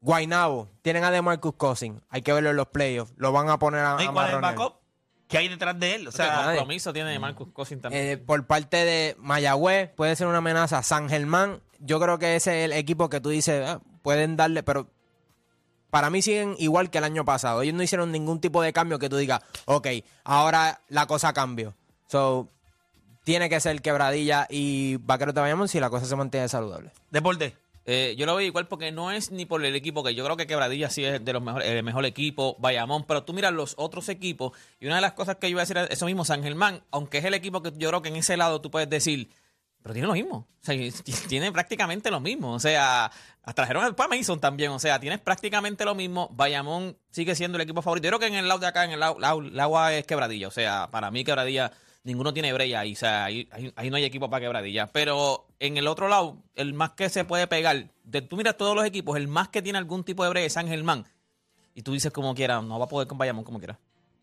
Guainabo, 0.00 0.68
tienen 0.82 1.04
a 1.04 1.10
DeMarcus 1.12 1.54
Cousins, 1.54 2.02
hay 2.08 2.22
que 2.22 2.32
verlo 2.32 2.50
en 2.50 2.56
los 2.56 2.66
playoffs, 2.68 3.12
lo 3.16 3.30
van 3.30 3.48
a 3.48 3.58
poner 3.60 3.84
a, 3.84 3.96
¿Y 4.00 4.06
a 4.06 4.10
cuál 4.12 4.26
es 4.26 4.34
el 4.34 4.40
marronear. 4.40 4.56
backup? 4.56 4.81
¿Qué 5.32 5.38
hay 5.38 5.48
detrás 5.48 5.80
de 5.80 5.94
él? 5.94 6.08
O 6.08 6.12
sea, 6.12 6.26
sea, 6.26 6.44
compromiso 6.44 6.92
tiene 6.92 7.18
Marcus 7.18 7.48
Cousins 7.54 7.80
también. 7.80 8.04
Eh, 8.04 8.16
por 8.18 8.46
parte 8.46 8.84
de 8.84 9.16
Mayagüez 9.18 9.88
puede 9.96 10.14
ser 10.14 10.26
una 10.26 10.38
amenaza. 10.38 10.82
San 10.82 11.08
Germán, 11.08 11.62
yo 11.80 11.98
creo 11.98 12.18
que 12.18 12.36
ese 12.36 12.60
es 12.60 12.64
el 12.66 12.72
equipo 12.74 13.08
que 13.08 13.18
tú 13.18 13.30
dices, 13.30 13.66
ah, 13.66 13.80
pueden 14.02 14.36
darle, 14.36 14.62
pero 14.62 14.90
para 15.88 16.10
mí 16.10 16.20
siguen 16.20 16.54
igual 16.58 16.90
que 16.90 16.98
el 16.98 17.04
año 17.04 17.24
pasado. 17.24 17.62
Ellos 17.62 17.74
no 17.74 17.82
hicieron 17.82 18.12
ningún 18.12 18.42
tipo 18.42 18.60
de 18.60 18.74
cambio 18.74 18.98
que 18.98 19.08
tú 19.08 19.16
digas, 19.16 19.40
ok, 19.64 19.88
ahora 20.22 20.82
la 20.88 21.06
cosa 21.06 21.32
cambió. 21.32 21.74
So, 22.08 22.50
tiene 23.24 23.48
que 23.48 23.58
ser 23.58 23.80
quebradilla 23.80 24.46
y 24.50 24.96
vaqueros 24.96 25.34
de 25.34 25.40
Bayamón 25.40 25.68
si 25.68 25.80
la 25.80 25.88
cosa 25.88 26.04
se 26.04 26.14
mantiene 26.14 26.46
saludable. 26.48 26.90
deporte. 27.10 27.56
Eh, 27.84 28.14
yo 28.16 28.26
lo 28.26 28.36
veo 28.36 28.46
igual 28.46 28.68
porque 28.68 28.92
no 28.92 29.10
es 29.10 29.32
ni 29.32 29.44
por 29.44 29.64
el 29.64 29.74
equipo, 29.74 30.04
que 30.04 30.14
yo 30.14 30.24
creo 30.24 30.36
que 30.36 30.46
Quebradilla 30.46 30.88
sí 30.88 31.04
es 31.04 31.24
de 31.24 31.32
los 31.32 31.42
mejores, 31.42 31.68
el 31.68 31.82
mejor 31.82 32.04
equipo, 32.04 32.56
Bayamón, 32.60 33.04
pero 33.06 33.24
tú 33.24 33.32
miras 33.32 33.52
los 33.52 33.74
otros 33.76 34.08
equipos 34.08 34.52
y 34.78 34.86
una 34.86 34.96
de 34.96 35.00
las 35.00 35.12
cosas 35.14 35.36
que 35.36 35.48
yo 35.48 35.52
iba 35.52 35.62
a 35.62 35.64
decir 35.64 35.76
es 35.78 35.90
eso 35.90 36.06
mismo, 36.06 36.24
San 36.24 36.42
Germán, 36.44 36.84
aunque 36.92 37.18
es 37.18 37.24
el 37.24 37.34
equipo 37.34 37.60
que 37.60 37.72
yo 37.76 37.88
creo 37.88 38.00
que 38.02 38.08
en 38.10 38.16
ese 38.16 38.36
lado 38.36 38.60
tú 38.60 38.70
puedes 38.70 38.88
decir, 38.88 39.30
pero 39.82 39.94
tiene 39.94 40.06
lo 40.06 40.14
mismo, 40.14 40.36
o 40.36 40.64
sea, 40.64 40.76
tiene 41.28 41.50
prácticamente 41.50 42.08
lo 42.12 42.20
mismo, 42.20 42.52
o 42.52 42.60
sea, 42.60 43.10
trajeron 43.56 43.82
al 43.82 43.96
Mason 44.08 44.38
también, 44.38 44.70
o 44.70 44.78
sea, 44.78 45.00
tienes 45.00 45.18
prácticamente 45.18 45.84
lo 45.84 45.96
mismo, 45.96 46.28
Bayamón 46.34 46.96
sigue 47.10 47.34
siendo 47.34 47.56
el 47.58 47.62
equipo 47.62 47.82
favorito, 47.82 48.04
yo 48.04 48.10
creo 48.10 48.20
que 48.20 48.26
en 48.28 48.34
el 48.36 48.46
lado 48.46 48.60
de 48.60 48.68
acá, 48.68 48.84
en 48.84 48.92
el 48.92 49.00
lado, 49.00 49.18
lado- 49.18 49.40
el 49.40 49.58
agua 49.58 49.92
es 49.92 50.06
Quebradilla, 50.06 50.46
o 50.46 50.52
sea, 50.52 50.88
para 50.92 51.10
mí 51.10 51.24
Quebradilla 51.24 51.72
ninguno 52.04 52.32
tiene 52.32 52.52
breya 52.52 52.80
ahí, 52.80 52.92
o 52.92 52.96
sea, 52.96 53.24
ahí, 53.24 53.48
ahí- 53.76 53.90
no 53.90 53.96
hay 53.96 54.04
equipo 54.04 54.28
para 54.30 54.40
quebradilla. 54.42 54.86
Pero 54.88 55.46
en 55.60 55.76
el 55.76 55.86
otro 55.86 56.08
lado, 56.08 56.38
el 56.54 56.74
más 56.74 56.92
que 56.92 57.08
se 57.08 57.24
puede 57.24 57.46
pegar, 57.46 57.88
de, 58.04 58.22
tú 58.22 58.36
miras 58.36 58.56
todos 58.56 58.74
los 58.74 58.84
equipos, 58.84 59.16
el 59.16 59.28
más 59.28 59.48
que 59.48 59.62
tiene 59.62 59.78
algún 59.78 60.04
tipo 60.04 60.24
de 60.24 60.30
breya 60.30 60.46
es 60.46 60.52
San 60.54 60.68
Germán. 60.68 61.06
Y 61.74 61.82
tú 61.82 61.92
dices 61.92 62.12
como 62.12 62.34
quiera, 62.34 62.60
no 62.60 62.78
va 62.78 62.84
a 62.84 62.88
poder 62.88 63.08
con 63.08 63.18
Bayamón 63.18 63.44
como 63.44 63.58
quiera. 63.58 63.78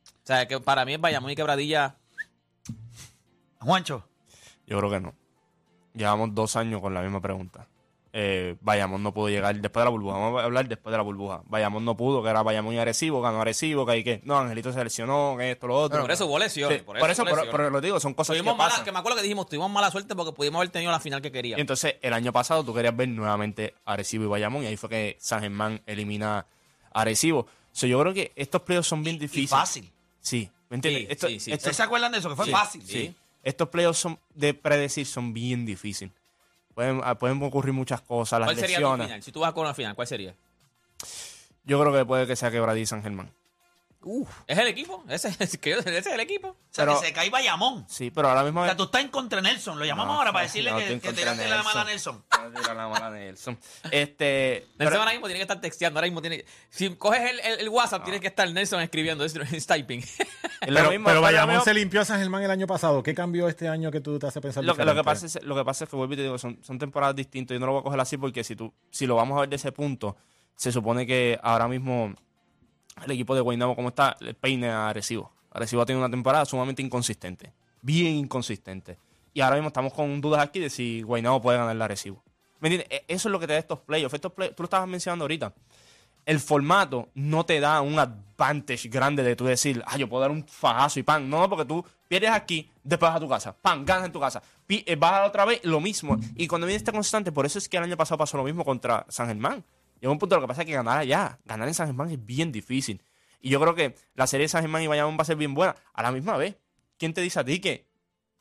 O 0.06 0.26
sea, 0.30 0.48
que 0.48 0.60
para 0.60 0.86
mí 0.86 0.94
es 0.94 1.02
Bayamón 1.02 1.32
y 1.32 1.36
quebradilla. 1.36 1.96
Juancho. 3.60 4.06
Yo 4.68 4.78
creo 4.78 4.90
que 4.92 5.00
no. 5.00 5.14
Llevamos 5.94 6.34
dos 6.36 6.56
años 6.56 6.82
con 6.82 6.94
la 6.94 7.02
misma 7.02 7.20
pregunta. 7.22 7.68
Eh, 8.12 8.56
Bayamón 8.62 9.04
no 9.04 9.14
pudo 9.14 9.30
llegar 9.30 9.56
después 9.62 9.82
de 9.82 9.86
la 9.86 9.92
burbuja. 9.92 10.18
Vamos 10.18 10.42
a 10.42 10.46
hablar 10.46 10.68
después 10.68 10.92
de 10.92 10.98
la 10.98 11.04
burbuja. 11.04 11.44
Bayamón 11.46 11.86
no 11.86 11.96
pudo, 11.96 12.24
que 12.24 12.30
era 12.30 12.42
Bayamón 12.42 12.74
y 12.74 12.80
Arecibo, 12.80 13.22
ganó 13.22 13.42
Arecibo, 13.42 13.86
que 13.86 13.92
hay 13.92 14.04
que. 14.04 14.22
No, 14.24 14.40
Angelito 14.40 14.74
se 14.74 14.84
lesionó, 14.84 15.36
que 15.38 15.52
esto, 15.52 15.68
lo 15.68 15.76
otro. 15.76 16.02
por 16.02 16.10
eso 16.12 16.26
hubo 16.26 16.40
lesiones. 16.40 16.80
Sí, 16.80 16.84
por 16.84 16.98
por 16.98 17.10
eso, 17.12 17.22
eso, 17.22 17.30
lesiones. 17.30 17.52
pero 17.56 17.70
lo 17.70 17.82
digo, 17.82 18.00
son 18.00 18.16
cosas 18.16 18.36
Tuvimos 18.36 18.54
que 18.54 18.58
mala, 18.58 18.70
pasan. 18.72 18.86
que 18.86 18.92
me 18.92 18.98
acuerdo 19.00 19.18
que 19.18 19.24
dijimos, 19.24 19.46
tuvimos 19.48 19.70
mala 19.70 19.92
suerte 19.92 20.16
porque 20.16 20.32
pudimos 20.32 20.58
haber 20.60 20.70
tenido 20.72 20.92
la 20.92 21.00
final 21.00 21.22
que 21.22 21.28
Y 21.28 21.32
queríamos. 21.32 21.62
entonces, 21.62 21.98
el 22.02 22.14
año 22.14 22.32
pasado 22.34 22.64
tú 22.64 22.74
querías 22.74 22.96
ver 22.98 23.10
nuevamente 23.10 23.76
Arecibo 23.86 24.24
y 24.24 24.28
Bayamón, 24.28 24.64
y 24.64 24.68
ahí 24.68 24.78
fue 24.78 24.90
que 24.90 25.18
San 25.20 25.42
Germán 25.42 25.82
elimina 25.86 26.48
a 26.92 27.02
Arecibo. 27.02 27.46
So, 27.72 27.86
yo 27.86 28.00
creo 28.02 28.14
que 28.16 28.32
estos 28.36 28.64
playoffs 28.64 28.88
son 28.88 29.04
bien 29.04 29.18
Y 29.18 29.20
difíciles. 29.20 29.52
fácil. 29.52 29.92
Sí, 30.20 30.50
¿me 30.70 30.76
entiendes? 30.78 31.04
Sí, 31.04 31.08
Esto- 31.12 31.28
sí, 31.28 31.40
sí. 31.40 31.52
esto- 31.52 31.60
¿Ustedes 31.62 31.78
se 31.78 31.84
acuerdan 31.84 32.12
de 32.12 32.18
eso? 32.18 32.30
Que 32.30 32.36
fue 32.36 32.48
fácil. 32.48 32.82
Sí. 32.84 33.14
Estos 33.44 33.70
playoffs 33.70 34.00
son 34.00 34.20
de 34.34 34.54
predecir 34.56 35.06
son 35.06 35.32
bien 35.34 35.66
difíciles. 35.66 36.12
Pueden, 36.80 37.02
ah, 37.04 37.20
pueden 37.20 37.44
ocurrir 37.44 37.74
muchas 37.74 38.00
cosas, 38.00 38.40
las 38.40 38.48
¿Cuál 38.48 38.56
sería 38.56 38.78
tu 38.78 38.84
lesiones. 38.84 39.08
final? 39.08 39.22
Si 39.22 39.34
tú 39.34 39.42
vas 39.42 39.52
con 39.52 39.64
una 39.66 39.74
final, 39.74 39.96
¿cuál 39.96 40.08
sería? 40.08 40.34
Yo 41.66 41.78
creo 41.78 41.92
que 41.92 42.06
puede 42.06 42.26
que 42.26 42.38
sea 42.38 42.52
Quebradí 42.52 42.80
y 42.80 42.86
San 42.86 43.04
Germán. 43.04 43.34
¿Es 44.48 44.58
el 44.58 44.68
equipo? 44.68 45.04
¿Ese, 45.10 45.28
es- 45.40 45.58
que- 45.58 45.72
ese 45.74 45.98
es 45.98 46.08
el 46.08 46.20
equipo? 46.22 46.48
O 46.50 46.56
sea, 46.72 46.86
Pero- 46.86 47.00
que 47.02 47.08
se 47.08 47.14
cae 47.14 47.30
Bayamón. 47.30 47.86
Sí, 47.90 48.12
pero 48.12 48.30
ahora 48.30 48.44
mismo... 48.44 48.62
O 48.62 48.66
sea, 48.66 48.78
tú 48.78 48.84
estás 48.86 49.02
en 49.02 49.10
contra 49.10 49.42
de 49.42 49.50
Nelson. 49.50 49.78
Lo 49.78 49.84
llamamos 49.86 50.14
No, 50.14 50.20
ahora 50.20 50.32
para 50.34 50.44
decirle 50.46 50.72
no 50.72 50.78
que, 50.78 50.86
que 50.86 50.92
contra 50.94 51.14
tiraste 51.14 51.48
la 51.50 51.64
mala 51.64 51.82
a 51.82 51.86
Nelson. 51.86 52.24
No 52.54 52.74
la 52.74 52.88
mala 52.88 53.10
Nelson. 53.12 53.58
Este... 53.92 54.66
Nelson 54.70 54.76
pero- 54.78 55.00
ahora 55.00 55.12
mismo 55.12 55.28
tiene 55.28 55.40
que 55.40 55.44
estar 55.44 55.60
texteando. 55.62 56.00
Ahora 56.00 56.08
mismo 56.08 56.22
tiene. 56.22 56.46
Si 56.70 56.90
coges 56.96 57.30
el, 57.30 57.40
el- 57.42 57.60
el 57.60 57.70
WhatsApp, 57.70 58.04
tiene 58.04 58.20
que 58.20 58.28
estar 58.28 58.50
Nelson 58.50 58.80
escribiendo. 58.82 59.26
Es, 59.26 59.36
es 59.36 59.68
typing. 59.68 60.04
Pero, 60.62 60.90
mismo, 60.92 61.06
pero 61.06 61.22
Bayamón 61.22 61.56
mismo- 61.56 61.64
se 61.66 61.74
limpió 61.74 62.02
a 62.02 62.06
San 62.06 62.20
Germán 62.20 62.42
el 62.44 62.52
año 62.52 62.68
pasado. 62.68 63.04
¿Qué 63.04 63.14
cambió 63.14 63.48
este 63.50 63.68
año 63.68 63.92
que 63.92 64.00
tú 64.02 64.18
te 64.18 64.28
hace 64.28 64.40
pensar 64.42 64.64
Lo, 64.64 64.76
que- 64.76 64.86
lo 64.86 64.96
que 64.96 65.04
pasa 65.04 65.26
es, 65.26 65.44
lo 65.44 65.56
que 65.56 65.66
pasa 65.66 65.84
es 65.84 65.90
que 65.90 65.96
vuelvo 65.98 66.14
y 66.14 66.18
te 66.18 66.24
digo, 66.24 66.38
son, 66.38 66.58
son 66.64 66.80
temporadas 66.80 67.16
distintas. 67.16 67.56
Yo 67.56 67.60
no 67.60 67.66
lo 67.66 67.74
voy 67.74 67.82
a 67.82 67.84
coger 67.84 68.00
así 68.00 68.18
porque 68.18 68.44
si 68.46 68.56
tú, 68.56 68.74
si 68.90 69.06
lo 69.06 69.16
vamos 69.16 69.38
a 69.38 69.42
ver 69.42 69.50
de 69.50 69.58
ese 69.58 69.72
punto, 69.74 70.16
se 70.56 70.72
supone 70.72 71.06
que 71.06 71.38
ahora 71.44 71.68
mismo 71.68 72.14
el 73.06 73.12
equipo 73.12 73.36
de 73.36 73.42
Guaynabo, 73.42 73.76
como 73.76 73.90
está, 73.90 74.16
le 74.20 74.34
peine 74.34 74.70
a 74.70 74.90
Arecibo. 74.90 75.32
Arecibo 75.52 75.82
ha 75.82 75.86
tenido 75.86 76.04
una 76.06 76.12
temporada 76.12 76.46
sumamente 76.46 76.82
inconsistente. 76.82 77.54
Bien 77.82 78.16
inconsistente. 78.16 78.98
Y 79.34 79.42
ahora 79.42 79.56
mismo 79.56 79.68
estamos 79.68 79.94
con 79.94 80.20
dudas 80.22 80.42
aquí 80.42 80.60
de 80.60 80.70
si 80.70 81.02
Guaynabo 81.02 81.42
puede 81.42 81.58
ganar 81.58 81.76
el 81.76 81.82
Arecibo. 81.82 82.24
¿Me 82.60 82.68
entiendes? 82.70 82.88
E- 83.00 83.06
Eso 83.08 83.30
es 83.30 83.32
lo 83.32 83.40
que 83.40 83.48
te 83.48 83.54
da 83.54 83.60
estos 83.60 83.80
playoffs. 83.80 84.14
Estos 84.14 84.34
play- 84.34 84.50
tú 84.50 84.64
lo 84.64 84.66
estabas 84.66 84.88
mencionando 84.88 85.24
ahorita. 85.24 85.54
El 86.26 86.40
formato 86.40 87.10
no 87.16 87.46
te 87.46 87.60
da 87.60 87.82
un 87.82 87.98
advantage 87.98 88.90
grande 88.90 89.24
de 89.24 89.36
tú 89.36 89.46
decir, 89.46 89.82
ah, 89.88 89.98
yo 89.98 90.08
puedo 90.08 90.22
dar 90.22 90.30
un 90.32 90.46
fajazo 90.46 91.00
y 91.00 91.04
pan. 91.04 91.28
No, 91.30 91.40
no, 91.40 91.50
porque 91.50 91.66
tú 91.66 91.84
pierdes 92.08 92.30
aquí, 92.32 92.70
después 92.84 93.10
vas 93.10 93.18
a 93.18 93.20
tu 93.20 93.30
casa. 93.30 93.56
Pan, 93.56 93.84
ganas 93.86 94.06
en 94.08 94.12
tu 94.12 94.20
casa. 94.20 94.44
Eh, 94.68 94.96
vas 94.96 95.14
a 95.14 95.26
otra 95.26 95.46
vez, 95.46 95.62
lo 95.64 95.80
mismo. 95.80 96.18
Y 96.36 96.46
cuando 96.48 96.68
viene 96.68 96.78
este 96.78 96.92
constante, 96.92 97.32
por 97.32 97.46
eso 97.46 97.58
es 97.58 97.68
que 97.68 97.78
el 97.78 97.84
año 97.84 97.98
pasado 97.98 98.18
pasó 98.20 98.38
lo 98.38 98.44
mismo 98.44 98.64
contra 98.64 99.06
San 99.10 99.28
Germán. 99.28 99.64
Llegó 100.02 100.14
un 100.14 100.20
punto 100.20 100.36
lo 100.36 100.42
que 100.42 100.48
pasa 100.48 100.62
es 100.62 100.68
que 100.68 100.74
ganar 100.74 100.98
allá, 100.98 101.40
ganar 101.46 101.68
en 101.68 101.74
San 101.74 101.88
Germán 101.88 102.10
es 102.10 102.26
bien 102.26 102.52
difícil. 102.52 103.04
Y 103.40 103.50
yo 103.50 103.60
creo 103.60 103.76
que 103.76 103.96
la 104.16 104.28
serie 104.28 104.46
de 104.46 104.50
San 104.50 104.62
Germán 104.62 104.84
y 104.84 104.88
Bayamón 104.88 105.18
va 105.18 105.22
a 105.22 105.26
ser 105.26 105.38
bien 105.38 105.54
buena. 105.54 105.76
A 105.94 106.04
la 106.04 106.12
misma 106.12 106.38
vez, 106.38 106.58
¿quién 106.98 107.14
te 107.14 107.22
dice 107.22 107.40
a 107.40 107.44
ti 107.44 107.60
que... 107.60 107.88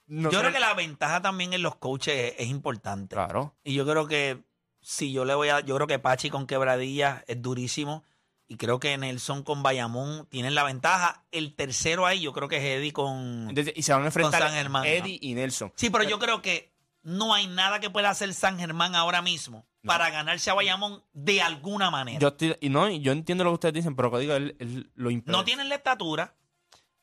no 0.07 0.31
Yo 0.31 0.41
creo 0.41 0.53
que 0.53 0.61
la 0.61 0.75
ventaja 0.75 1.23
también 1.23 1.53
en 1.53 1.63
los 1.63 1.77
coaches 1.77 2.33
es, 2.33 2.41
es 2.41 2.49
importante. 2.49 3.15
Claro. 3.15 3.57
Y 3.63 3.75
yo 3.75 3.87
creo 3.87 4.07
que 4.07 4.43
si 4.81 5.13
yo 5.13 5.25
le 5.25 5.35
voy 5.35 5.49
a. 5.49 5.61
Yo 5.61 5.75
creo 5.75 5.87
que 5.87 5.99
Pachi 5.99 6.31
con 6.31 6.47
quebradilla 6.47 7.25
es 7.27 7.41
durísimo. 7.43 8.05
y 8.47 8.57
creo 8.57 8.81
que 8.81 8.97
Nelson 8.97 9.43
con 9.43 9.63
Bayamón 9.63 10.27
tienen 10.31 10.55
la 10.55 10.65
ventaja. 10.65 11.25
El 11.31 11.55
tercero 11.55 12.07
ahí 12.07 12.21
yo 12.21 12.33
creo 12.33 12.49
que 12.49 12.57
es 12.57 12.65
Eddie 12.65 12.93
con... 12.93 13.47
Entonces, 13.51 13.75
y 13.77 13.83
se 13.83 13.93
van 13.93 14.03
a 14.03 14.07
enfrentar 14.07 14.43
San 14.43 14.53
Germán, 14.53 14.85
¿no? 14.85 14.89
Eddie 14.89 15.19
y 15.21 15.35
Nelson. 15.35 15.73
Sí, 15.77 15.91
pero 15.91 16.05
yo 16.05 16.19
creo 16.19 16.41
que 16.41 16.73
no 17.03 17.35
hay 17.35 17.47
nada 17.47 17.79
que 17.79 17.91
pueda 17.91 18.11
hacer 18.11 18.33
San 18.33 18.59
Germán 18.59 18.95
ahora 18.95 19.21
mismo 19.21 19.68
para 19.85 20.11
ganarse 20.11 20.51
a 20.51 20.55
Bayamón 20.55 21.03
de 21.13 21.41
alguna 21.41 21.91
manera. 21.91 22.19
Yo 22.19 22.29
estoy- 22.29 22.57
y 22.61 22.69
no, 22.69 22.89
yo 22.91 23.13
entiendo 23.13 23.45
lo 23.45 23.51
que 23.51 23.55
ustedes 23.55 23.75
dicen, 23.75 23.95
pero 23.97 24.11
que 24.11 24.19
digo, 24.19 24.35
él, 24.35 24.57
él 24.59 24.91
lo 24.95 25.11
impide. 25.11 25.33
no 25.33 25.45
tienen 25.45 25.69
la 25.69 25.77
estatura, 25.77 26.35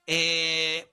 eh, 0.07 0.87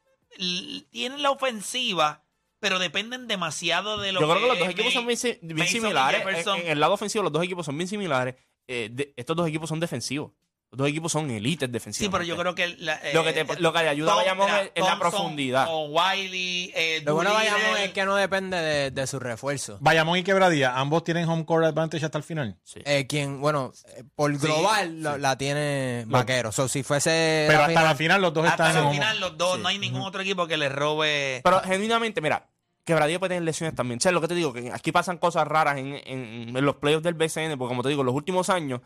tienen 0.91 1.23
la 1.23 1.31
ofensiva, 1.31 2.25
pero 2.61 2.79
dependen 2.79 3.27
demasiado 3.27 3.99
de 3.99 4.13
lo 4.13 4.21
Yo 4.21 4.29
creo 4.29 4.41
que 4.41 4.49
los 4.49 4.59
dos 4.59 4.69
es 4.69 4.75
equipos 4.75 4.93
son 4.93 5.07
bien, 5.07 5.67
similares. 5.69 6.21
En, 6.21 6.27
Jefferson. 6.29 6.61
en 6.61 6.69
el 6.69 6.81
lado 6.81 6.95
ofensivo, 6.95 7.25
los 7.25 7.33
dos 7.33 7.43
equipos 7.45 7.67
son 7.67 7.77
bien 7.77 7.89
similares. 7.89 8.37
Eh, 8.69 8.89
de- 8.93 9.13
estos 9.17 9.37
dos 9.37 9.49
equipos 9.49 9.69
son 9.69 9.81
defensivos. 9.81 10.31
Los 10.73 10.79
dos 10.79 10.89
equipos 10.89 11.13
son 11.13 11.31
élites 11.31 11.71
defensivos. 11.71 12.07
Sí, 12.07 12.11
pero 12.11 12.25
yo 12.25 12.35
creo 12.35 12.55
que 12.55 12.69
la- 12.79 12.99
Lo 13.13 13.23
que 13.23 13.29
eh, 13.39 13.45
te- 13.45 13.61
lo 13.61 13.75
que 13.75 13.83
le 13.83 13.89
ayuda 13.91 14.13
a 14.13 14.17
Bayamón 14.17 14.47
mira, 14.47 14.63
es- 14.63 14.71
es 14.75 14.83
la 14.83 14.99
profundidad. 14.99 15.67
O 15.69 15.89
Wiley, 15.89 16.73
eh, 16.75 17.03
Lo 17.05 17.15
bueno 17.15 17.29
de. 17.29 17.37
Bayamón 17.37 17.77
es 17.81 17.93
que 17.93 18.05
no 18.07 18.17
depende 18.17 18.57
de, 18.57 18.91
de 18.91 19.07
su 19.07 19.21
refuerzo. 19.21 19.77
Bayamón 19.83 20.17
y 20.17 20.23
Quebradía, 20.23 20.75
ambos 20.79 21.05
tienen 21.05 21.29
home 21.29 21.45
court 21.45 21.67
advantage 21.67 22.07
hasta 22.07 22.17
el 22.17 22.25
final. 22.25 22.57
Eh, 22.87 23.07
quien, 23.07 23.43
bueno, 23.43 23.73
eh, 23.99 24.05
por 24.15 24.33
global 24.39 25.03
lo- 25.03 25.19
la 25.19 25.37
tiene 25.37 26.05
Vaquero. 26.07 26.51
So, 26.53 26.67
si 26.69 26.83
fuese. 26.83 27.45
Pero 27.49 27.59
la 27.59 27.65
hasta 27.67 27.69
final- 27.69 27.85
la 27.85 27.95
final 27.95 28.23
los 28.23 28.33
dos 28.33 28.47
Hasta 28.47 28.69
están 28.69 28.71
en 28.71 28.77
el 28.79 28.85
home 28.89 28.95
final 28.95 29.21
los 29.21 29.37
dos, 29.37 29.59
no 29.59 29.69
hay 29.69 29.79
ningún 29.79 30.01
otro 30.01 30.23
equipo 30.23 30.47
que 30.47 30.57
le 30.57 30.71
robe. 30.71 31.43
Pero 31.45 31.61
genuinamente, 31.61 32.23
mira, 32.23 32.49
Quebradilla 32.87 33.19
puede 33.19 33.29
tener 33.35 33.43
lesiones 33.43 33.75
también. 33.77 33.99
O 33.99 34.01
sea, 34.01 34.11
lo 34.11 34.23
que 34.23 34.29
te 34.29 34.35
digo, 34.35 34.55
que 34.55 34.73
aquí 34.73 34.91
pasan 34.91 35.19
cosas 35.19 35.47
raras 35.47 35.77
en, 35.77 36.01
en- 36.07 36.57
en 36.57 36.65
los 36.65 36.77
playoffs 36.77 37.05
del 37.05 37.13
BCN, 37.13 37.59
porque 37.59 37.69
como 37.73 37.83
te 37.83 37.91
digo, 37.91 38.03
los 38.03 38.15
últimos 38.15 38.49
años, 38.49 38.81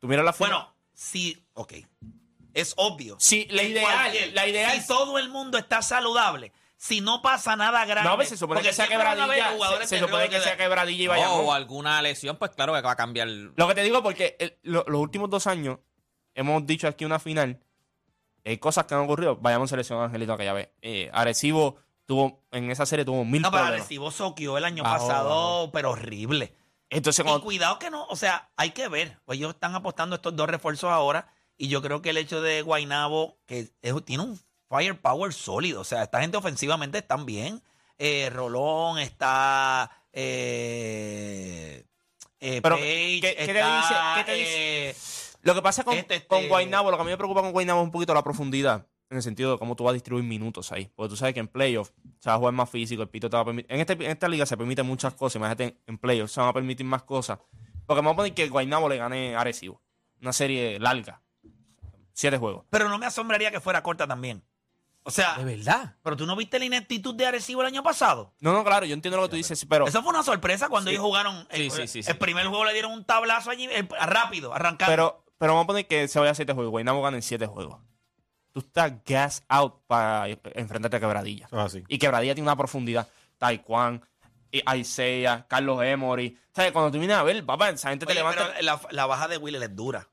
tú 0.00 0.08
miras 0.08 0.24
la 0.24 0.32
final. 0.32 0.52
Bueno, 0.52 0.74
sí, 0.98 1.46
ok. 1.54 1.74
Es 2.54 2.74
obvio. 2.76 3.16
Sí, 3.20 3.46
la 3.50 3.62
En 3.62 3.70
ideal- 3.72 3.84
cualquier- 3.84 4.32
la 4.34 4.46
ideal- 4.48 4.80
Si 4.80 4.86
todo 4.88 5.18
el 5.18 5.28
mundo 5.28 5.58
está 5.58 5.80
saludable, 5.80 6.52
si 6.76 7.00
no 7.00 7.22
pasa 7.22 7.54
nada 7.54 7.84
grande. 7.84 8.08
no, 8.10 8.16
pues 8.16 8.30
se 8.30 8.36
supone 8.36 8.58
porque 8.58 8.70
que 8.70 8.74
sea 8.74 8.86
siempre 8.86 9.06
van 9.06 9.20
a 9.20 9.24
haber 9.24 9.36
quebradilla. 9.36 9.50
Se, 9.50 9.56
jugadores 9.56 9.88
se 9.88 9.98
supone 10.00 10.28
que 10.28 10.40
sea 10.40 10.56
quebradilla 10.56 11.02
y 11.02 11.06
No, 11.06 11.12
Bayamón. 11.12 11.44
o 11.46 11.52
alguna 11.52 12.02
lesión, 12.02 12.36
pues 12.36 12.50
claro 12.50 12.74
que 12.74 12.80
va 12.80 12.90
a 12.92 12.96
cambiar. 12.96 13.28
Lo 13.28 13.68
que 13.68 13.74
te 13.76 13.82
digo, 13.82 14.02
porque 14.02 14.36
el- 14.40 14.58
lo- 14.62 14.84
los 14.88 15.00
últimos 15.00 15.30
dos 15.30 15.46
años 15.46 15.78
hemos 16.34 16.66
dicho 16.66 16.88
aquí 16.88 17.04
una 17.04 17.20
final. 17.20 17.60
Hay 18.44 18.58
cosas 18.58 18.86
que 18.86 18.94
han 18.94 19.00
ocurrido. 19.00 19.36
Bayamón 19.36 19.68
seleccionó 19.68 20.02
a 20.02 20.06
Angelito 20.06 20.32
aquella 20.32 20.52
vez. 20.54 20.70
Eh, 20.82 21.10
Arecibo 21.12 21.76
tuvo, 22.06 22.42
en 22.50 22.70
esa 22.70 22.86
serie 22.86 23.04
tuvo 23.04 23.24
mil 23.24 23.42
No, 23.42 23.50
pero 23.50 23.62
problemas. 23.64 23.82
Arecibo 23.86 24.10
soqueó 24.10 24.56
el 24.58 24.64
año 24.64 24.82
Bajó, 24.82 25.06
pasado, 25.06 25.70
pero 25.72 25.90
horrible. 25.90 26.54
Entonces, 26.90 27.24
Y 27.26 27.40
cuidado 27.40 27.78
que 27.78 27.90
no, 27.90 28.06
o 28.06 28.16
sea, 28.16 28.50
hay 28.56 28.70
que 28.70 28.88
ver. 28.88 29.18
Pues 29.24 29.38
ellos 29.38 29.54
están 29.54 29.74
apostando 29.74 30.16
estos 30.16 30.34
dos 30.34 30.48
refuerzos 30.48 30.90
ahora. 30.90 31.32
Y 31.56 31.68
yo 31.68 31.82
creo 31.82 32.00
que 32.02 32.10
el 32.10 32.16
hecho 32.16 32.40
de 32.40 32.62
Guainabo, 32.62 33.36
que 33.46 33.70
es- 33.82 34.04
tiene 34.04 34.22
un 34.22 34.40
firepower 34.70 35.32
sólido. 35.34 35.80
O 35.80 35.84
sea, 35.84 36.02
esta 36.04 36.20
gente 36.20 36.36
ofensivamente 36.36 36.98
están 36.98 37.26
bien. 37.26 37.62
Eh, 37.98 38.30
Rolón 38.32 38.98
está. 39.00 39.90
Eh, 40.12 41.84
eh, 42.40 42.60
Pero, 42.62 42.76
Page, 42.76 43.18
¿qué- 43.20 43.34
qué 43.36 43.46
te 43.46 43.58
está, 43.58 43.76
dice- 43.80 43.94
qué 44.16 44.24
te 44.24 44.34
dice? 44.38 44.90
eh, 44.90 44.96
Lo 45.42 45.54
que 45.54 45.62
pasa 45.62 45.84
con, 45.84 45.94
Este, 45.96 46.16
este- 46.16 46.26
con 46.26 46.48
Guaynabo, 46.48 46.90
lo 46.90 46.96
que 46.96 47.00
a 47.02 47.04
mí 47.04 47.10
me 47.10 47.16
preocupa 47.16 47.40
con 47.42 47.52
Guaynabo 47.52 47.80
es 47.80 47.84
un 47.86 47.90
poquito 47.92 48.12
la 48.14 48.22
profundidad. 48.24 48.86
En 49.10 49.16
el 49.16 49.22
sentido 49.22 49.52
de 49.52 49.58
cómo 49.58 49.74
tú 49.74 49.84
vas 49.84 49.92
a 49.92 49.94
distribuir 49.94 50.24
minutos 50.26 50.70
ahí. 50.70 50.90
Porque 50.94 51.08
tú 51.10 51.16
sabes 51.16 51.32
que 51.34 51.40
en 51.40 51.48
playoffs 51.48 51.92
se 52.18 52.28
va 52.28 52.34
a 52.34 52.38
jugar 52.38 52.52
más 52.52 52.68
físico, 52.68 53.00
el 53.02 53.08
pito 53.08 53.30
te 53.30 53.36
va 53.36 53.42
a 53.42 53.44
permitir. 53.46 53.72
En, 53.72 53.80
este- 53.80 53.92
en 53.94 54.10
esta 54.10 54.28
liga 54.28 54.44
se 54.44 54.56
permiten 54.56 54.86
muchas 54.86 55.14
cosas. 55.14 55.36
Imagínate 55.36 55.64
en, 55.64 55.78
en 55.86 55.98
playoffs 55.98 56.32
se 56.32 56.40
van 56.40 56.50
a 56.50 56.52
permitir 56.52 56.84
más 56.84 57.02
cosas. 57.04 57.38
Porque 57.86 57.98
vamos 58.00 58.12
a 58.12 58.16
poner 58.16 58.34
que 58.34 58.48
Guaynabo 58.48 58.88
le 58.88 58.98
gane 58.98 59.34
a 59.34 59.40
Arecibo. 59.40 59.80
Una 60.20 60.32
serie 60.34 60.78
larga. 60.78 61.22
Siete 62.12 62.36
juegos. 62.36 62.64
pero 62.70 62.88
no 62.88 62.98
me 62.98 63.06
asombraría 63.06 63.50
que 63.50 63.60
fuera 63.60 63.82
corta 63.82 64.06
también. 64.06 64.42
O 65.04 65.10
sea, 65.10 65.36
De 65.38 65.44
verdad. 65.44 65.96
pero 66.02 66.16
tú 66.16 66.26
no 66.26 66.36
viste 66.36 66.58
la 66.58 66.64
ineptitud 66.66 67.14
de 67.14 67.24
Arecibo 67.26 67.62
el 67.62 67.68
año 67.68 67.82
pasado. 67.82 68.34
No, 68.40 68.52
no, 68.52 68.62
claro, 68.64 68.84
yo 68.84 68.92
entiendo 68.92 69.16
lo 69.16 69.22
que 69.22 69.28
tú 69.30 69.36
dices, 69.36 69.64
pero. 69.66 69.86
Eso 69.86 70.02
fue 70.02 70.10
una 70.10 70.22
sorpresa 70.22 70.68
cuando 70.68 70.90
Sí. 70.90 70.96
ellos 70.96 71.06
jugaron. 71.06 71.46
El, 71.50 71.70
Sí, 71.70 71.70
sí, 71.70 71.88
sí, 71.88 72.02
sí. 72.02 72.10
el 72.10 72.18
primer 72.18 72.46
juego 72.48 72.64
le 72.66 72.72
dieron 72.74 72.92
un 72.92 73.04
tablazo 73.04 73.50
allí, 73.50 73.64
el- 73.72 73.88
rápido, 73.88 74.52
arrancando. 74.52 74.90
Pero, 74.92 75.24
pero 75.38 75.52
vamos 75.54 75.64
a 75.64 75.66
poner 75.68 75.86
que 75.86 76.08
se 76.08 76.18
vaya 76.18 76.32
a 76.32 76.34
siete 76.34 76.52
juegos. 76.52 76.72
Guaynabo 76.72 77.00
gana 77.00 77.16
en 77.16 77.22
siete 77.22 77.46
juegos. 77.46 77.80
Tú 78.58 78.64
estás 78.66 78.92
gas 79.04 79.44
out 79.48 79.84
para 79.86 80.26
enfrentarte 80.28 80.96
a 80.96 80.98
Quebradilla. 80.98 81.48
Así. 81.52 81.84
Y 81.86 81.96
Quebradilla 81.96 82.34
tiene 82.34 82.48
una 82.48 82.56
profundidad. 82.56 83.06
Taekwondo, 83.38 84.04
Isaiah, 84.50 85.46
Carlos 85.48 85.80
Emory. 85.84 86.36
¿Sabes? 86.52 86.72
Cuando 86.72 86.90
tú 86.90 86.98
vienes 86.98 87.16
a 87.16 87.22
ver, 87.22 87.46
papá, 87.46 87.68
esa 87.68 87.90
gente 87.90 88.04
te 88.04 88.14
levanta. 88.14 88.48
pero 88.48 88.62
la, 88.62 88.80
la 88.90 89.06
baja 89.06 89.28
de 89.28 89.36
Wheeler 89.36 89.62
es 89.62 89.76
dura. 89.76 90.08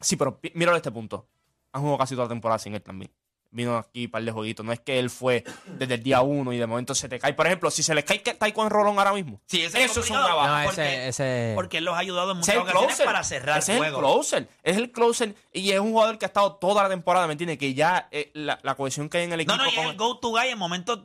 Sí, 0.00 0.16
pero 0.16 0.40
míralo 0.54 0.74
a 0.74 0.78
este 0.78 0.90
punto. 0.90 1.28
Han 1.70 1.82
jugado 1.82 1.98
casi 1.98 2.16
toda 2.16 2.24
la 2.24 2.30
temporada 2.30 2.58
sin 2.58 2.74
él 2.74 2.82
también. 2.82 3.12
Vino 3.54 3.76
aquí 3.78 4.06
un 4.06 4.10
par 4.10 4.22
de 4.24 4.32
jueguitos. 4.32 4.66
No 4.66 4.72
es 4.72 4.80
que 4.80 4.98
él 4.98 5.08
fue 5.10 5.44
desde 5.78 5.94
el 5.94 6.02
día 6.02 6.22
uno 6.22 6.52
y 6.52 6.58
de 6.58 6.66
momento 6.66 6.92
se 6.94 7.08
te 7.08 7.20
cae. 7.20 7.34
Por 7.34 7.46
ejemplo, 7.46 7.70
si 7.70 7.84
se 7.84 7.94
le 7.94 8.04
cae 8.04 8.20
que- 8.20 8.34
Taekwondo 8.34 8.68
Rolón 8.70 8.98
ahora 8.98 9.12
mismo. 9.12 9.40
Sí, 9.46 9.62
ese 9.62 9.84
Eso 9.84 10.00
es 10.00 10.10
un 10.10 10.16
trabajo. 10.16 10.48
No, 10.58 10.64
porque, 10.64 11.08
ese, 11.08 11.48
ese. 11.50 11.52
porque 11.54 11.78
él 11.78 11.84
los 11.84 11.94
ha 11.94 11.98
ayudado 11.98 12.32
en 12.32 12.38
muchas 12.38 12.56
ocasiones 12.56 12.86
closer. 12.88 13.06
para 13.06 13.22
cerrar 13.22 13.58
Ese 13.60 13.76
es 13.76 13.80
el 13.82 13.92
closer. 13.94 14.48
Es 14.64 14.76
el 14.76 14.90
closer. 14.90 15.34
Y 15.52 15.70
es 15.70 15.78
un 15.78 15.92
jugador 15.92 16.18
que 16.18 16.24
ha 16.24 16.28
estado 16.28 16.56
toda 16.56 16.82
la 16.82 16.88
temporada, 16.88 17.28
¿me 17.28 17.32
entiendes? 17.34 17.58
Que 17.58 17.74
ya 17.74 18.08
eh, 18.10 18.32
la, 18.34 18.58
la 18.64 18.74
cohesión 18.74 19.08
que 19.08 19.18
hay 19.18 19.24
en 19.24 19.32
el 19.34 19.40
equipo. 19.42 19.56
No, 19.56 19.62
no, 19.62 19.68
y 19.68 19.72
es 19.72 19.76
con- 19.78 19.86
el 19.86 19.96
go-to 19.96 20.30
guy 20.30 20.48
en 20.48 20.58
momentos 20.58 21.00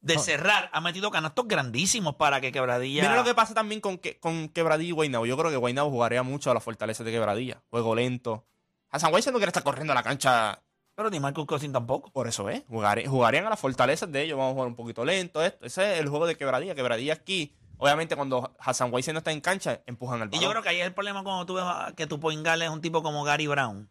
de 0.00 0.18
cerrar. 0.18 0.70
Ha 0.72 0.80
metido 0.80 1.10
canastos 1.10 1.46
grandísimos 1.48 2.14
para 2.14 2.40
que 2.40 2.52
Quebradilla... 2.52 3.02
Mira 3.02 3.16
lo 3.16 3.24
que 3.24 3.34
pasa 3.34 3.52
también 3.54 3.80
con, 3.82 3.98
que, 3.98 4.18
con 4.18 4.48
Quebradilla 4.48 4.88
y 4.88 4.92
Guaynabo. 4.92 5.26
Yo 5.26 5.36
creo 5.36 5.50
que 5.50 5.56
Guaynabo 5.56 5.90
jugaría 5.90 6.22
mucho 6.22 6.50
a 6.50 6.54
las 6.54 6.62
fortalezas 6.62 7.04
de 7.04 7.12
Quebradilla. 7.12 7.60
Juego 7.70 7.94
lento. 7.94 8.46
Hassan 8.90 9.12
Weiss 9.12 9.26
no 9.26 9.32
quiere 9.32 9.48
estar 9.48 9.64
corriendo 9.64 9.92
a 9.92 9.96
la 9.96 10.04
cancha. 10.04 10.62
Pero 10.96 11.10
ni 11.10 11.20
Marcus 11.20 11.46
Cousin 11.46 11.72
tampoco. 11.72 12.10
Por 12.10 12.26
eso, 12.26 12.48
¿eh? 12.50 12.64
Jugaré- 12.68 13.06
jugarían 13.06 13.46
a 13.46 13.50
las 13.50 13.60
fortalezas 13.60 14.10
de 14.10 14.22
ellos. 14.22 14.36
Vamos 14.38 14.50
a 14.50 14.54
jugar 14.54 14.68
un 14.68 14.74
poquito 14.74 15.04
lento. 15.04 15.42
Esto. 15.44 15.64
Ese 15.66 15.94
es 15.94 16.00
el 16.00 16.08
juego 16.08 16.26
de 16.26 16.36
Quebradilla. 16.36 16.74
Quebradilla 16.74 17.12
aquí. 17.12 17.54
Obviamente, 17.78 18.16
cuando 18.16 18.54
Hassan 18.58 18.92
Weiss 18.92 19.06
no 19.12 19.18
está 19.18 19.30
en 19.32 19.42
cancha, 19.42 19.82
empujan 19.86 20.22
al 20.22 20.28
Y 20.28 20.30
balón. 20.30 20.42
yo 20.42 20.50
creo 20.50 20.62
que 20.62 20.68
ahí 20.70 20.80
es 20.80 20.86
el 20.86 20.94
problema 20.94 21.22
cuando 21.22 21.44
tú 21.44 21.54
ves 21.54 21.64
que 21.94 22.06
tu 22.06 22.18
point 22.18 22.42
guard 22.42 22.62
es 22.62 22.70
un 22.70 22.80
tipo 22.80 23.02
como 23.02 23.22
Gary 23.22 23.46
Brown 23.46 23.90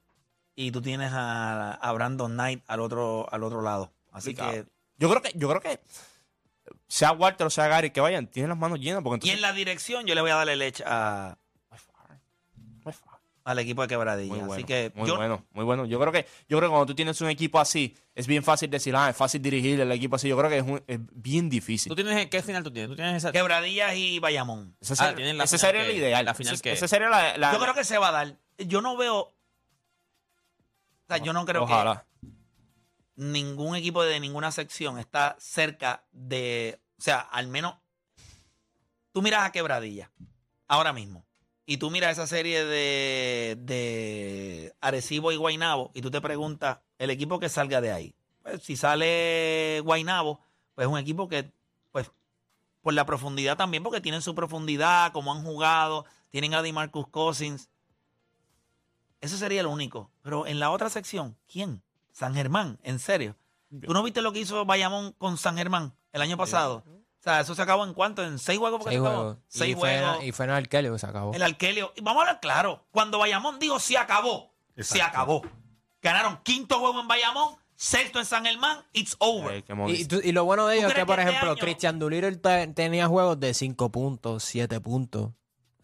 y 0.55 0.71
tú 0.71 0.81
tienes 0.81 1.11
a, 1.13 1.73
a 1.73 1.91
Brandon 1.91 2.31
Knight 2.33 2.63
al 2.67 2.79
otro, 2.79 3.27
al 3.31 3.43
otro 3.43 3.61
lado. 3.61 3.93
Así 4.11 4.33
que... 4.33 4.65
Yo 4.97 5.07
creo 5.09 5.21
que, 5.21 5.31
yo 5.35 5.47
creo 5.49 5.61
que 5.61 5.79
sea 6.87 7.11
Walter 7.11 7.45
o 7.45 7.49
sea 7.51 7.67
Gary 7.67 7.91
que 7.91 8.01
vayan, 8.01 8.25
tienen 8.27 8.49
las 8.49 8.57
manos 8.57 8.79
llenas. 8.79 9.03
Porque 9.03 9.27
Y 9.27 9.31
en 9.31 9.41
la 9.41 9.53
dirección 9.53 10.05
yo 10.07 10.15
le 10.15 10.21
voy 10.21 10.31
a 10.31 10.35
darle 10.35 10.55
leche 10.55 10.83
a, 10.87 11.37
al 13.45 13.59
equipo 13.59 13.81
de 13.83 13.87
Quebradilla. 13.87 14.29
Muy 14.29 14.39
bueno, 14.39 14.53
Así 14.53 14.63
que 14.63 14.91
muy 14.95 15.07
yo, 15.07 15.15
bueno, 15.15 15.45
muy 15.53 15.63
bueno. 15.63 15.85
Yo 15.85 15.99
creo 15.99 16.11
que, 16.11 16.27
yo 16.49 16.57
creo 16.57 16.69
que 16.69 16.71
cuando 16.71 16.87
tú 16.87 16.95
tienes 16.95 17.21
un 17.21 17.29
equipo 17.29 17.59
así, 17.59 17.95
es 18.15 18.25
bien 18.27 18.43
fácil 18.43 18.69
decir, 18.69 18.95
ah, 18.95 19.09
es 19.11 19.15
fácil 19.15 19.41
dirigir 19.41 19.79
el 19.79 19.91
equipo 19.91 20.15
así. 20.17 20.27
Yo 20.27 20.35
creo 20.37 20.49
que 20.49 20.57
es, 20.57 20.63
un- 20.63 20.83
es 20.87 20.99
bien 21.13 21.47
difícil. 21.49 21.89
¿Tú 21.89 21.95
tienes 21.95 22.27
qué 22.27 22.41
final 22.41 22.63
tú 22.63 22.71
tienes? 22.71 22.89
¿Tú 22.89 22.95
tienes 22.95 23.15
esa? 23.17 23.31
Quebradillas 23.31 23.95
y 23.95 24.17
Bayamón. 24.19 24.75
Ese 24.81 24.93
Ah, 24.93 24.95
sería, 24.95 25.15
tienen 25.15 25.37
la 25.37 25.43
ese 25.45 25.57
sería 25.59 25.81
que- 25.83 25.91
el 25.91 25.95
ideal. 25.97 26.25
la 26.25 26.33
final 26.33 26.53
ese, 26.55 26.63
que- 26.63 26.71
ese 26.73 26.87
sería 26.87 27.07
la, 27.09 27.37
la- 27.37 27.53
Yo 27.53 27.59
creo 27.59 27.73
que 27.75 27.83
se 27.83 27.97
va 27.99 28.09
a 28.09 28.11
dar. 28.11 28.35
Yo 28.57 28.81
no 28.81 28.97
veo... 28.97 29.19
O 29.19 29.33
sea, 31.07 31.17
yo 31.17 31.31
no 31.33 31.45
creo 31.45 31.67
que 31.67 31.73
Ojalá. 31.73 32.03
ningún 33.15 33.75
equipo 33.75 34.03
de 34.03 34.19
ninguna 34.19 34.51
sección 34.51 34.97
está 34.97 35.35
cerca 35.39 36.03
de... 36.11 36.79
O 36.97 37.01
sea, 37.01 37.19
al 37.19 37.47
menos... 37.47 37.75
Tú 39.11 39.21
miras 39.21 39.45
a 39.45 39.51
Quebradilla 39.51 40.11
ahora 40.67 40.91
mismo. 40.93 41.23
Y 41.65 41.77
tú 41.77 41.89
miras 41.89 42.11
esa 42.11 42.27
serie 42.27 42.63
de, 42.63 43.57
de 43.59 44.75
Arecibo 44.81 45.31
y 45.31 45.35
Guainabo 45.35 45.91
y 45.93 46.01
tú 46.01 46.11
te 46.11 46.21
preguntas, 46.21 46.79
el 46.99 47.09
equipo 47.09 47.39
que 47.39 47.49
salga 47.49 47.81
de 47.81 47.91
ahí. 47.91 48.15
Pues, 48.43 48.61
si 48.61 48.75
sale 48.75 49.81
Guainabo, 49.83 50.39
pues 50.75 50.85
es 50.85 50.91
un 50.91 50.99
equipo 50.99 51.27
que, 51.27 51.51
pues, 51.91 52.11
por 52.81 52.93
la 52.93 53.05
profundidad 53.05 53.57
también, 53.57 53.81
porque 53.81 54.01
tienen 54.01 54.21
su 54.21 54.35
profundidad, 54.35 55.11
como 55.11 55.33
han 55.33 55.43
jugado, 55.43 56.05
tienen 56.29 56.53
a 56.53 56.61
DeMarcus 56.61 57.07
Cousins. 57.07 57.69
Eso 59.21 59.37
sería 59.37 59.63
lo 59.63 59.71
único. 59.71 60.11
Pero 60.21 60.45
en 60.45 60.59
la 60.59 60.69
otra 60.69 60.89
sección, 60.89 61.35
¿quién? 61.51 61.81
San 62.11 62.35
Germán, 62.35 62.77
en 62.83 62.99
serio. 62.99 63.35
¿Tú 63.69 63.93
no 63.93 64.03
viste 64.03 64.21
lo 64.21 64.31
que 64.31 64.39
hizo 64.39 64.63
Bayamón 64.65 65.13
con 65.13 65.37
San 65.37 65.57
Germán 65.57 65.95
el 66.13 66.21
año 66.21 66.37
pasado? 66.37 66.83
O 67.25 67.29
sea, 67.29 67.39
eso 67.39 67.55
se 67.55 67.61
acabó 67.63 67.83
en 67.85 67.93
cuánto? 67.95 68.23
¿En 68.23 68.37
seis 68.37 68.59
juegos? 68.59 68.83
fue 68.83 68.91
que 68.91 68.97
Seis 68.97 69.01
se 69.03 69.07
acabó? 69.07 69.23
juegos. 69.23 69.37
Seis 69.47 69.71
y, 69.71 69.79
fue, 69.79 69.97
juegos. 69.99 70.23
y 70.25 70.31
fue 70.31 70.45
en 70.45 70.51
el 70.51 70.57
Arkelio 70.57 70.93
que 70.93 70.99
se 70.99 71.07
acabó. 71.07 71.33
El 71.33 71.41
Arkelio. 71.41 71.91
Y 71.95 72.01
vamos 72.01 72.19
a 72.21 72.21
hablar 72.27 72.39
claro. 72.39 72.85
Cuando 72.91 73.17
Bayamón 73.17 73.57
dijo 73.57 73.79
se 73.79 73.97
acabó, 73.97 74.53
se 74.77 75.01
acabó. 75.01 75.41
Ganaron 76.03 76.39
quinto 76.43 76.77
juego 76.79 76.99
en 77.01 77.07
Bayamón, 77.07 77.55
sexto 77.75 78.19
en 78.19 78.25
San 78.25 78.45
Germán, 78.45 78.77
it's 78.93 79.15
over. 79.17 79.63
Y, 79.87 79.91
y 80.01 80.05
tú- 80.05 80.21
y 80.23 80.31
lo 80.33 80.45
bueno 80.45 80.67
de 80.67 80.75
¿Tú 80.75 80.79
ellos 80.81 80.91
es 80.91 80.97
que, 80.99 81.05
por 81.07 81.19
este 81.19 81.31
ejemplo, 81.31 81.51
año- 81.53 81.59
Christian 81.59 81.99
te- 82.41 82.67
tenía 82.67 83.07
juegos 83.07 83.39
de 83.39 83.55
5 83.55 83.91
puntos, 83.91 84.43
7 84.43 84.79
puntos. 84.79 85.29
O 85.31 85.33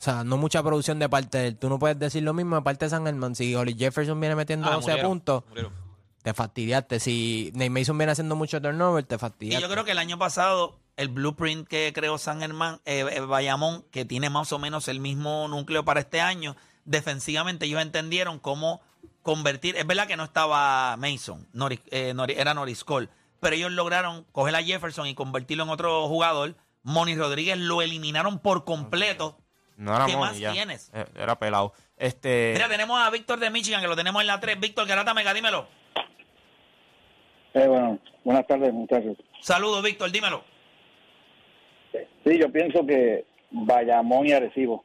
sea, 0.03 0.23
no 0.23 0.37
mucha 0.37 0.61
producción 0.61 0.99
de 0.99 1.09
parte 1.09 1.39
de 1.39 1.47
él. 1.47 1.57
Tú 1.57 1.69
no 1.69 1.79
puedes 1.79 1.97
decir 1.97 2.21
lo 2.23 2.33
mismo 2.35 2.55
de 2.55 2.61
parte 2.61 2.85
de 2.85 2.89
San 2.89 3.05
Germán. 3.05 3.33
Si 3.35 3.55
Oli 3.55 3.75
Jefferson 3.75 4.19
viene 4.19 4.35
metiendo 4.35 4.67
Ah, 4.67 4.73
12 4.75 4.89
murieron, 4.91 5.09
puntos, 5.11 5.43
murieron. 5.49 5.73
te 6.21 6.33
fastidiaste. 6.35 6.99
Si 6.99 7.51
Nate 7.55 7.69
Mason 7.71 7.97
viene 7.97 8.11
haciendo 8.11 8.35
mucho 8.35 8.61
turnover, 8.61 9.03
te 9.05 9.15
Y 9.15 9.17
fastidiaste. 9.17 9.61
yo 9.67 9.71
creo 9.71 9.83
que 9.85 9.91
el 9.91 9.97
año 9.99 10.17
pasado, 10.19 10.79
el 10.97 11.07
blueprint 11.09 11.67
que 11.67 11.91
creó 11.93 12.17
San 12.17 12.41
Germán, 12.41 12.79
eh, 12.85 13.05
eh, 13.11 13.19
Bayamón, 13.21 13.83
que 13.91 14.05
tiene 14.05 14.29
más 14.29 14.51
o 14.53 14.59
menos 14.59 14.87
el 14.87 14.99
mismo 14.99 15.47
núcleo 15.47 15.83
para 15.85 15.99
este 16.01 16.21
año, 16.21 16.55
defensivamente 16.85 17.65
ellos 17.65 17.81
entendieron 17.81 18.39
cómo 18.39 18.81
convertir. 19.21 19.75
Es 19.77 19.85
verdad 19.87 20.07
que 20.07 20.17
no 20.17 20.23
estaba 20.23 20.95
Mason, 20.97 21.47
Norris- 21.53 21.81
eh, 21.91 22.13
Norris- 22.13 22.37
era 22.37 22.53
Norris 22.53 22.83
Cole, 22.83 23.09
pero 23.39 23.55
ellos 23.55 23.71
lograron 23.71 24.25
coger 24.31 24.55
a 24.55 24.63
Jefferson 24.63 25.07
y 25.07 25.15
convertirlo 25.15 25.63
en 25.63 25.69
otro 25.69 26.07
jugador. 26.07 26.55
Moni 26.83 27.15
Rodríguez 27.15 27.57
lo 27.57 27.81
eliminaron 27.81 28.39
por 28.39 28.65
completo. 28.65 29.37
No 29.77 29.95
era 29.95 30.05
¿Qué 30.05 30.17
más 30.17 30.37
ya. 30.37 30.51
tienes? 30.51 30.91
Eh, 30.93 31.05
Era 31.15 31.37
pelado. 31.39 31.73
Este, 31.97 32.51
Mira, 32.53 32.67
tenemos 32.67 32.99
a 32.99 33.09
Víctor 33.09 33.39
de 33.39 33.49
Michigan, 33.49 33.81
que 33.81 33.87
lo 33.87 33.95
tenemos 33.95 34.21
en 34.21 34.27
la 34.27 34.39
3. 34.39 34.59
Víctor 34.59 34.87
Garata 34.87 35.13
Mega, 35.13 35.33
dímelo. 35.33 35.67
Eh, 37.53 37.67
bueno, 37.67 37.99
buenas 38.23 38.47
tardes, 38.47 38.73
muchachos. 38.73 39.17
Saludos, 39.41 39.83
Víctor, 39.83 40.11
dímelo. 40.11 40.43
Sí, 42.25 42.37
yo 42.39 42.51
pienso 42.51 42.85
que 42.85 43.25
Bayamón 43.51 44.27
y 44.27 44.31
Arecibo 44.31 44.83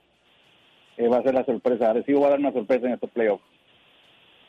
eh, 0.97 1.09
va 1.09 1.19
a 1.19 1.23
ser 1.23 1.35
la 1.35 1.45
sorpresa. 1.45 1.91
Arecibo 1.91 2.21
va 2.21 2.29
a 2.29 2.31
dar 2.31 2.41
una 2.41 2.53
sorpresa 2.53 2.87
en 2.87 2.95
estos 2.95 3.11
playoffs. 3.11 3.45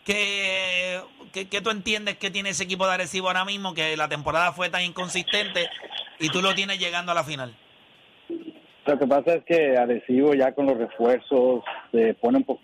¿Qué, 0.05 0.99
qué, 1.33 1.49
qué 1.49 1.61
tú 1.61 1.69
entiendes 1.69 2.17
que 2.17 2.31
tiene 2.31 2.49
ese 2.49 2.63
equipo 2.63 2.87
de 2.87 2.93
Arecibo 2.93 3.27
ahora 3.27 3.43
mismo? 3.43 3.73
Que 3.73 3.97
la 3.97 4.07
temporada 4.07 4.53
fue 4.53 4.69
tan 4.69 4.83
inconsistente 4.83 5.67
y 6.19 6.29
tú 6.29 6.41
lo 6.41 6.55
tienes 6.55 6.79
llegando 6.79 7.11
a 7.11 7.15
la 7.15 7.23
final. 7.23 7.53
Lo 8.85 8.97
que 8.97 9.05
pasa 9.05 9.33
es 9.33 9.43
que 9.43 9.75
Arecibo 9.77 10.33
ya 10.33 10.53
con 10.53 10.65
los 10.65 10.77
refuerzos 10.77 11.63
se 11.91 12.13
pone 12.13 12.37
un 12.37 12.43
poco 12.45 12.61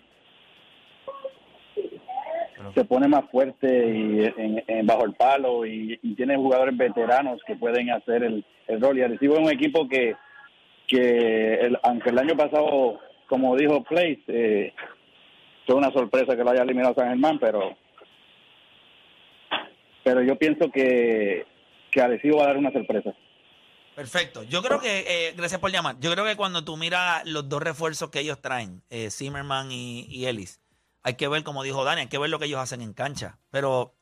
se 2.74 2.84
pone 2.84 3.08
más 3.08 3.28
fuerte 3.30 3.66
y 3.66 4.24
en, 4.24 4.62
en- 4.66 4.86
bajo 4.86 5.04
el 5.04 5.14
palo 5.14 5.66
y, 5.66 5.98
y 6.02 6.14
tiene 6.14 6.36
jugadores 6.36 6.76
veteranos 6.76 7.40
que 7.46 7.56
pueden 7.56 7.90
hacer 7.90 8.22
el, 8.24 8.44
el 8.68 8.80
rol. 8.80 8.98
Y 8.98 9.02
Arecibo 9.02 9.34
es 9.34 9.40
un 9.40 9.50
equipo 9.50 9.88
que 9.88 10.14
que 10.86 11.54
el- 11.54 11.78
aunque 11.82 12.10
el 12.10 12.18
año 12.18 12.36
pasado 12.36 13.00
como 13.28 13.56
dijo 13.56 13.82
Place 13.84 14.22
eh, 14.28 14.72
fue 15.66 15.76
una 15.76 15.90
sorpresa 15.92 16.36
que 16.36 16.44
lo 16.44 16.50
haya 16.50 16.62
eliminado 16.62 16.94
San 16.94 17.08
Germán 17.08 17.38
pero 17.38 17.74
pero 20.02 20.22
yo 20.22 20.36
pienso 20.36 20.70
que 20.70 21.46
que 21.90 22.00
Arecibo 22.00 22.38
va 22.38 22.44
a 22.44 22.46
dar 22.48 22.56
una 22.56 22.72
sorpresa. 22.72 23.14
Perfecto. 23.94 24.42
Yo 24.42 24.60
creo 24.64 24.80
que, 24.80 25.04
eh, 25.28 25.34
gracias 25.36 25.60
por 25.60 25.70
llamar, 25.70 25.94
yo 26.00 26.10
creo 26.12 26.24
que 26.24 26.34
cuando 26.34 26.64
tú 26.64 26.76
miras 26.76 27.24
los 27.24 27.48
dos 27.48 27.62
refuerzos 27.62 28.10
que 28.10 28.18
ellos 28.18 28.40
traen, 28.40 28.82
eh, 28.90 29.08
Zimmerman 29.12 29.70
y, 29.70 30.04
y 30.08 30.26
Ellis, 30.26 30.60
hay 31.04 31.14
que 31.14 31.28
ver, 31.28 31.44
como 31.44 31.62
dijo 31.62 31.84
Dani, 31.84 32.00
hay 32.00 32.08
que 32.08 32.18
ver 32.18 32.30
lo 32.30 32.38
que 32.38 32.46
ellos 32.46 32.58
hacen 32.58 32.80
en 32.80 32.94
cancha. 32.94 33.38
Pero 33.50 33.94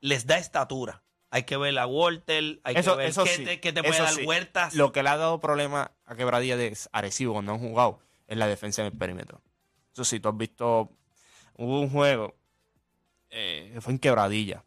les 0.00 0.26
da 0.26 0.36
estatura. 0.36 1.02
Hay 1.30 1.44
que 1.44 1.56
ver 1.56 1.76
a 1.78 1.86
Walter, 1.86 2.60
hay 2.62 2.76
eso, 2.76 2.92
que 2.92 3.04
ver 3.04 3.14
qué, 3.14 3.26
sí, 3.26 3.44
te, 3.44 3.60
qué 3.60 3.72
te 3.72 3.82
puede 3.82 3.98
dar 3.98 4.12
sí. 4.12 4.24
huertas. 4.24 4.74
Lo 4.74 4.92
que 4.92 5.02
le 5.02 5.08
ha 5.08 5.16
dado 5.16 5.40
problema 5.40 5.92
a 6.04 6.14
Quebradilla 6.14 6.56
de 6.56 6.76
Arecibo 6.92 7.32
cuando 7.32 7.52
han 7.52 7.58
jugado 7.58 8.00
es 8.28 8.36
la 8.36 8.46
defensa 8.46 8.82
en 8.82 8.86
el 8.86 8.98
perímetro. 8.98 9.40
Eso 9.92 10.04
sí, 10.04 10.20
tú 10.20 10.28
has 10.28 10.36
visto. 10.36 10.90
Hubo 11.56 11.80
un 11.80 11.90
juego 11.90 12.36
eh, 13.30 13.70
que 13.74 13.80
fue 13.80 13.92
en 13.94 13.98
Quebradilla 13.98 14.64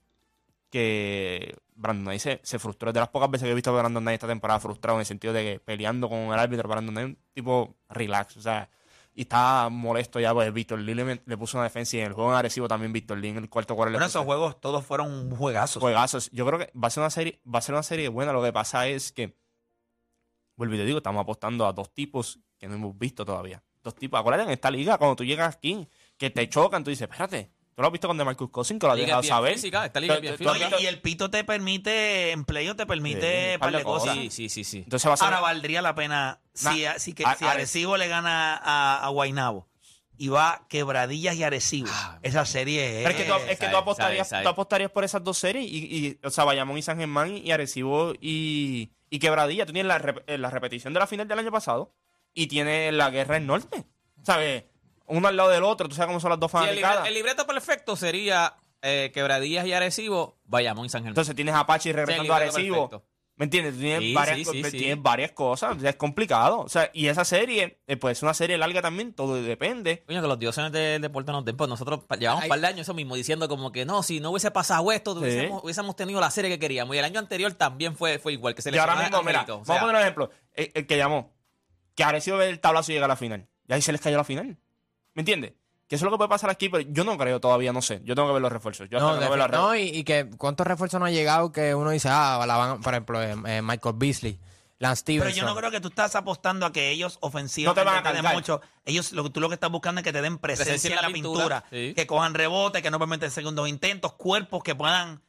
que 0.70 1.56
Brandon 1.76 2.06
Knight 2.06 2.22
se, 2.22 2.40
se 2.44 2.60
frustró. 2.60 2.90
Es 2.90 2.94
de 2.94 3.00
las 3.02 3.10
pocas 3.10 3.30
veces 3.30 3.46
que 3.46 3.52
he 3.52 3.56
visto 3.56 3.70
a 3.70 3.80
Brandon 3.80 4.04
Knight 4.04 4.16
esta 4.16 4.28
temporada 4.28 4.60
frustrado 4.60 4.98
en 4.98 5.02
el 5.02 5.06
sentido 5.06 5.34
de 5.34 5.44
que 5.44 5.60
peleando 5.60 6.10
con 6.10 6.20
el 6.20 6.34
árbitro, 6.34 6.68
Brandon 6.68 6.94
Knight 6.94 7.08
es 7.10 7.16
un 7.16 7.34
tipo 7.34 7.76
relax. 7.90 8.38
O 8.38 8.42
sea, 8.42 8.70
y 9.18 9.22
está 9.22 9.68
molesto 9.70 10.20
ya, 10.20 10.32
pues 10.32 10.54
Víctor 10.54 10.78
Lee 10.78 10.94
le, 10.94 11.24
le 11.26 11.38
puso 11.38 11.58
una 11.58 11.64
defensa 11.64 11.98
y 11.98 12.02
en 12.02 12.06
el 12.06 12.14
juego 12.14 12.30
en 12.30 12.38
Arecibo 12.38 12.68
también 12.68 12.94
Víctor 12.94 13.18
Lee 13.18 13.30
en 13.30 13.38
el 13.38 13.50
cuarto 13.50 13.76
cuarto 13.76 13.94
Bueno, 13.94 14.06
esos 14.06 14.24
juegos 14.24 14.62
todos 14.62 14.86
fueron 14.86 15.36
juegazos. 15.36 15.82
juegazos. 15.82 16.30
Yo 16.30 16.46
creo 16.46 16.60
que 16.60 16.72
va 16.78 16.88
a 16.88 16.92
ser 16.92 17.02
una 17.02 17.10
serie, 17.10 17.42
va 17.44 17.58
a 17.58 17.64
ser 17.64 17.74
una 17.74 17.82
serie 17.82 18.10
buena. 18.10 18.32
Lo 18.32 18.44
que 18.44 18.54
pasa 18.54 18.88
es 18.88 19.12
que, 19.12 19.36
vuelvo 20.56 20.76
y 20.76 20.78
te 20.78 20.86
digo, 20.86 21.00
estamos 21.00 21.20
apostando 21.20 21.66
a 21.66 21.74
dos 21.74 21.92
tipos 21.96 22.38
que 22.60 22.68
no 22.68 22.76
hemos 22.76 22.96
visto 22.96 23.26
todavía. 23.26 23.64
Dos 23.82 23.96
tipos. 23.96 24.20
Acuérdate 24.20 24.44
en 24.44 24.52
esta 24.52 24.70
liga, 24.70 25.00
cuando 25.00 25.16
tú 25.16 25.24
llegas 25.24 25.56
aquí, 25.56 25.88
que 26.16 26.30
te 26.30 26.48
chocan, 26.48 26.84
tú 26.84 26.92
dices, 26.92 27.10
espérate, 27.10 27.50
tú 27.74 27.82
lo 27.82 27.88
has 27.88 27.92
visto 27.92 28.08
con 28.08 28.20
DeMarcus 28.20 28.52
Cousins, 28.52 28.80
que 28.80 28.86
lo 28.86 28.94
has 28.94 29.00
dejado 29.00 29.24
saber. 29.24 29.54
física, 29.54 29.88
esta 29.88 30.00
liga 30.00 30.20
bien 30.20 30.36
y, 30.80 30.86
el 30.86 31.02
pito 31.02 31.32
te 31.32 31.44
permite, 31.44 32.34
empleo 32.34 32.76
te 32.76 32.86
permite 32.86 33.54
Sí, 33.54 33.58
par 33.58 33.76
de 33.76 33.84
cosas. 33.84 34.14
Sí, 34.14 34.30
sí, 34.30 34.50
sí, 34.50 34.64
sí. 34.64 34.78
Entonces 34.78 35.10
va 35.10 35.16
a 35.16 35.18
ser. 35.18 35.26
Ahora 35.26 35.40
valdría 35.40 35.82
la 35.82 35.96
pena 35.96 36.40
si, 36.58 36.84
Nah, 36.84 36.98
si, 37.00 37.14
que, 37.14 37.24
a- 37.26 37.36
si 37.36 37.46
a- 37.46 37.52
Arecibo 37.52 37.98
le 37.98 38.08
gana 38.08 38.56
a, 38.58 39.06
a 39.06 39.10
Guaynabo 39.10 39.68
y 40.18 40.30
va 40.30 40.66
Quebradillas 40.68 41.36
y 41.36 41.44
Arecibo. 41.44 41.90
esa 42.24 42.46
serie 42.46 43.02
es. 43.02 43.08
pero 43.08 43.10
es 43.18 43.24
que, 43.24 43.30
tú, 43.30 43.36
es 43.36 43.42
que 43.52 43.56
Sabe, 43.58 43.72
tú 43.72 43.78
apostarías, 43.78 44.28
sabe, 44.28 44.40
sabe. 44.40 44.44
tú 44.44 44.50
apostarías 44.50 44.92
por 44.92 45.04
esas 45.04 45.24
dos 45.24 45.38
series 45.38 45.66
y, 45.72 45.78
y, 45.78 46.20
o 46.24 46.30
sea, 46.32 46.44
Bayamón 46.44 46.78
y 46.78 46.82
San 46.82 46.98
Germán 46.98 47.38
y 47.38 47.52
Arecibo 47.52 48.14
y, 48.20 48.92
y 49.10 49.20
Quebradilla. 49.20 49.66
Tú 49.66 49.74
tienes 49.74 49.88
la, 49.88 50.00
rep- 50.00 50.24
eh, 50.28 50.38
la 50.40 50.50
repetición 50.50 50.94
de 50.94 51.00
la 51.00 51.08
final 51.08 51.28
del 51.28 51.38
año 51.40 51.52
pasado 51.52 51.94
y 52.34 52.48
tienes 52.48 52.94
la 52.94 53.10
guerra 53.12 53.36
del 53.36 53.46
norte. 53.46 53.86
¿Sabes? 54.24 54.64
Uno 55.06 55.28
al 55.28 55.38
lado 55.38 55.50
del 55.50 55.64
otro. 55.64 55.88
Tú 55.88 55.96
sabes 55.96 56.08
cómo 56.08 56.20
son 56.20 56.32
las 56.32 56.40
dos 56.40 56.52
Sí, 56.52 56.58
el, 56.58 56.64
libre- 56.64 56.82
fanaticadas. 56.82 57.08
el 57.08 57.14
libreto 57.14 57.46
perfecto 57.48 57.96
sería 57.96 58.56
eh, 58.82 59.12
Quebradillas 59.14 59.66
y 59.68 59.74
Arecibo, 59.74 60.38
Bayamón 60.46 60.86
y 60.88 60.90
San 60.90 61.02
Germán. 61.02 61.12
Entonces 61.12 61.36
tienes 61.36 61.54
a 61.54 61.60
Apache 61.62 61.94
regresando 61.94 62.24
Sí, 62.26 62.32
a 62.32 62.36
Arecibo. 62.36 62.90
perfecto. 62.90 63.08
¿Me 63.38 63.44
entiendes? 63.46 63.76
Tú 63.76 63.82
Tienes, 63.82 64.02
Sí, 64.02 64.14
varias, 64.16 64.38
sí, 64.38 64.44
sí, 64.46 65.32
cosas. 65.36 65.78
o 65.78 65.80
sea, 65.80 65.92
es 65.92 65.96
complicado. 65.96 66.60
O 66.62 66.70
sea, 66.70 66.90
y 66.92 67.06
esa 67.08 67.24
serie, 67.24 67.80
eh, 67.86 67.96
pues 67.96 68.18
es 68.18 68.24
una 68.24 68.34
serie 68.34 68.58
larga 68.58 68.82
también. 68.82 69.14
Todo 69.14 69.42
depende. 69.42 70.04
Coño, 70.08 70.22
que 70.24 70.28
los 70.28 70.40
dioses 70.40 70.72
del 70.72 71.02
deporte 71.04 71.32
nos 71.32 71.46
den. 71.46 71.56
Pues 71.56 71.70
nosotros 71.70 72.02
llevamos 72.20 72.44
un 72.44 72.50
par 72.50 72.60
de 72.60 72.66
años 72.68 72.82
eso 72.82 72.96
mismo, 72.96 73.16
diciendo 73.16 73.48
como 73.48 73.72
que 73.72 73.86
no, 73.86 74.02
si 74.02 74.20
no 74.20 74.32
hubiese 74.32 74.50
pasado 74.50 74.92
esto, 74.92 75.14
Sí. 75.14 75.20
hubiésemos, 75.20 75.64
hubiésemos 75.64 75.96
tenido 75.96 76.20
la 76.20 76.32
serie 76.32 76.50
que 76.50 76.58
queríamos. 76.58 76.96
Y 76.96 77.00
el 77.00 77.06
año 77.06 77.20
anterior 77.20 77.54
también 77.54 77.96
fue, 77.96 78.18
fue 78.18 78.34
igual, 78.34 78.56
que 78.56 78.64
se 78.64 78.72
Y 78.74 78.78
ahora 78.78 78.96
mismo, 78.96 79.22
mira, 79.22 79.46
vamos 79.48 79.70
a 79.70 79.80
poner 79.80 79.96
un 79.96 80.02
ejemplo. 80.02 80.32
El, 80.54 80.72
el 80.74 80.88
que 80.88 80.98
llamó, 80.98 81.32
que 81.94 82.04
Arecibo 82.04 82.38
ve 82.38 82.50
el 82.50 82.60
tablazo 82.60 82.92
y 82.92 82.96
llega 82.96 83.06
a 83.06 83.10
la 83.10 83.16
final. 83.18 83.48
Y 83.68 83.74
ahí 83.74 83.82
se 83.84 83.92
les 83.92 84.02
cayó 84.02 84.18
la 84.18 84.24
final. 84.24 84.58
¿Me 85.14 85.22
entiendes? 85.22 85.54
Que 85.88 85.96
eso 85.96 86.04
es 86.06 86.06
lo 86.06 86.12
que 86.12 86.18
puede 86.18 86.30
pasar 86.30 86.50
aquí, 86.50 86.68
pero 86.70 86.84
yo 86.92 87.04
no 87.06 87.18
creo 87.18 87.40
todavía, 87.40 87.72
no 87.72 87.82
sé. 87.82 88.02
Yo 88.04 88.14
tengo 88.14 88.28
que 88.28 88.34
ver 88.34 88.42
los 88.42 88.52
refuerzos. 88.52 88.90
Yo 88.90 89.00
No, 89.00 89.10
que 89.10 89.14
no 89.16 89.20
veo 89.22 89.30
defi- 89.36 89.38
la 89.38 89.48
no, 89.48 89.76
y, 89.76 89.84
y 89.84 90.04
que 90.04 90.30
cuántos 90.38 90.68
refuerzos 90.68 91.00
no 91.00 91.06
han 91.06 91.14
llegado 91.14 91.52
que 91.52 91.74
uno 91.74 91.92
dice, 91.92 92.10
ah, 92.12 92.44
la 92.46 92.58
van, 92.58 92.82
por 92.82 92.94
ejemplo, 92.94 93.24
eh, 93.24 93.36
eh, 93.46 93.62
Michael 93.62 93.96
Beasley, 93.98 94.38
Lance 94.80 95.04
Pero 95.06 95.22
Stevenson. 95.22 95.34
yo 95.42 95.46
no 95.46 95.56
creo 95.56 95.72
que 95.72 95.80
tú 95.80 95.88
estás 95.88 96.16
apostando 96.16 96.66
a 96.66 96.74
que 96.74 96.90
ellos 96.92 97.18
ofensivamente 97.22 97.84
No 97.86 98.02
te 98.02 98.02
van 98.12 98.26
a 98.26 98.34
mucho. 98.34 98.62
Ellos, 98.86 99.14
lo 99.14 99.24
que 99.24 99.30
tú 99.30 99.40
lo 99.40 99.48
que 99.48 99.54
estás 99.56 99.72
buscando 99.72 100.00
es 100.02 100.04
que 100.06 100.12
te 100.12 100.22
den 100.22 100.38
presencia, 100.40 100.96
en 100.96 101.02
la 101.02 101.08
pintura, 101.08 101.64
sí. 101.72 101.94
que 101.96 102.06
cojan 102.06 102.34
rebote, 102.34 102.82
que 102.82 102.92
no 102.92 103.00
permiten 103.00 103.32
segundos 103.32 103.68
intentos, 103.70 104.14
cuerpos 104.14 104.62
que 104.64 104.76
puedan. 104.76 105.22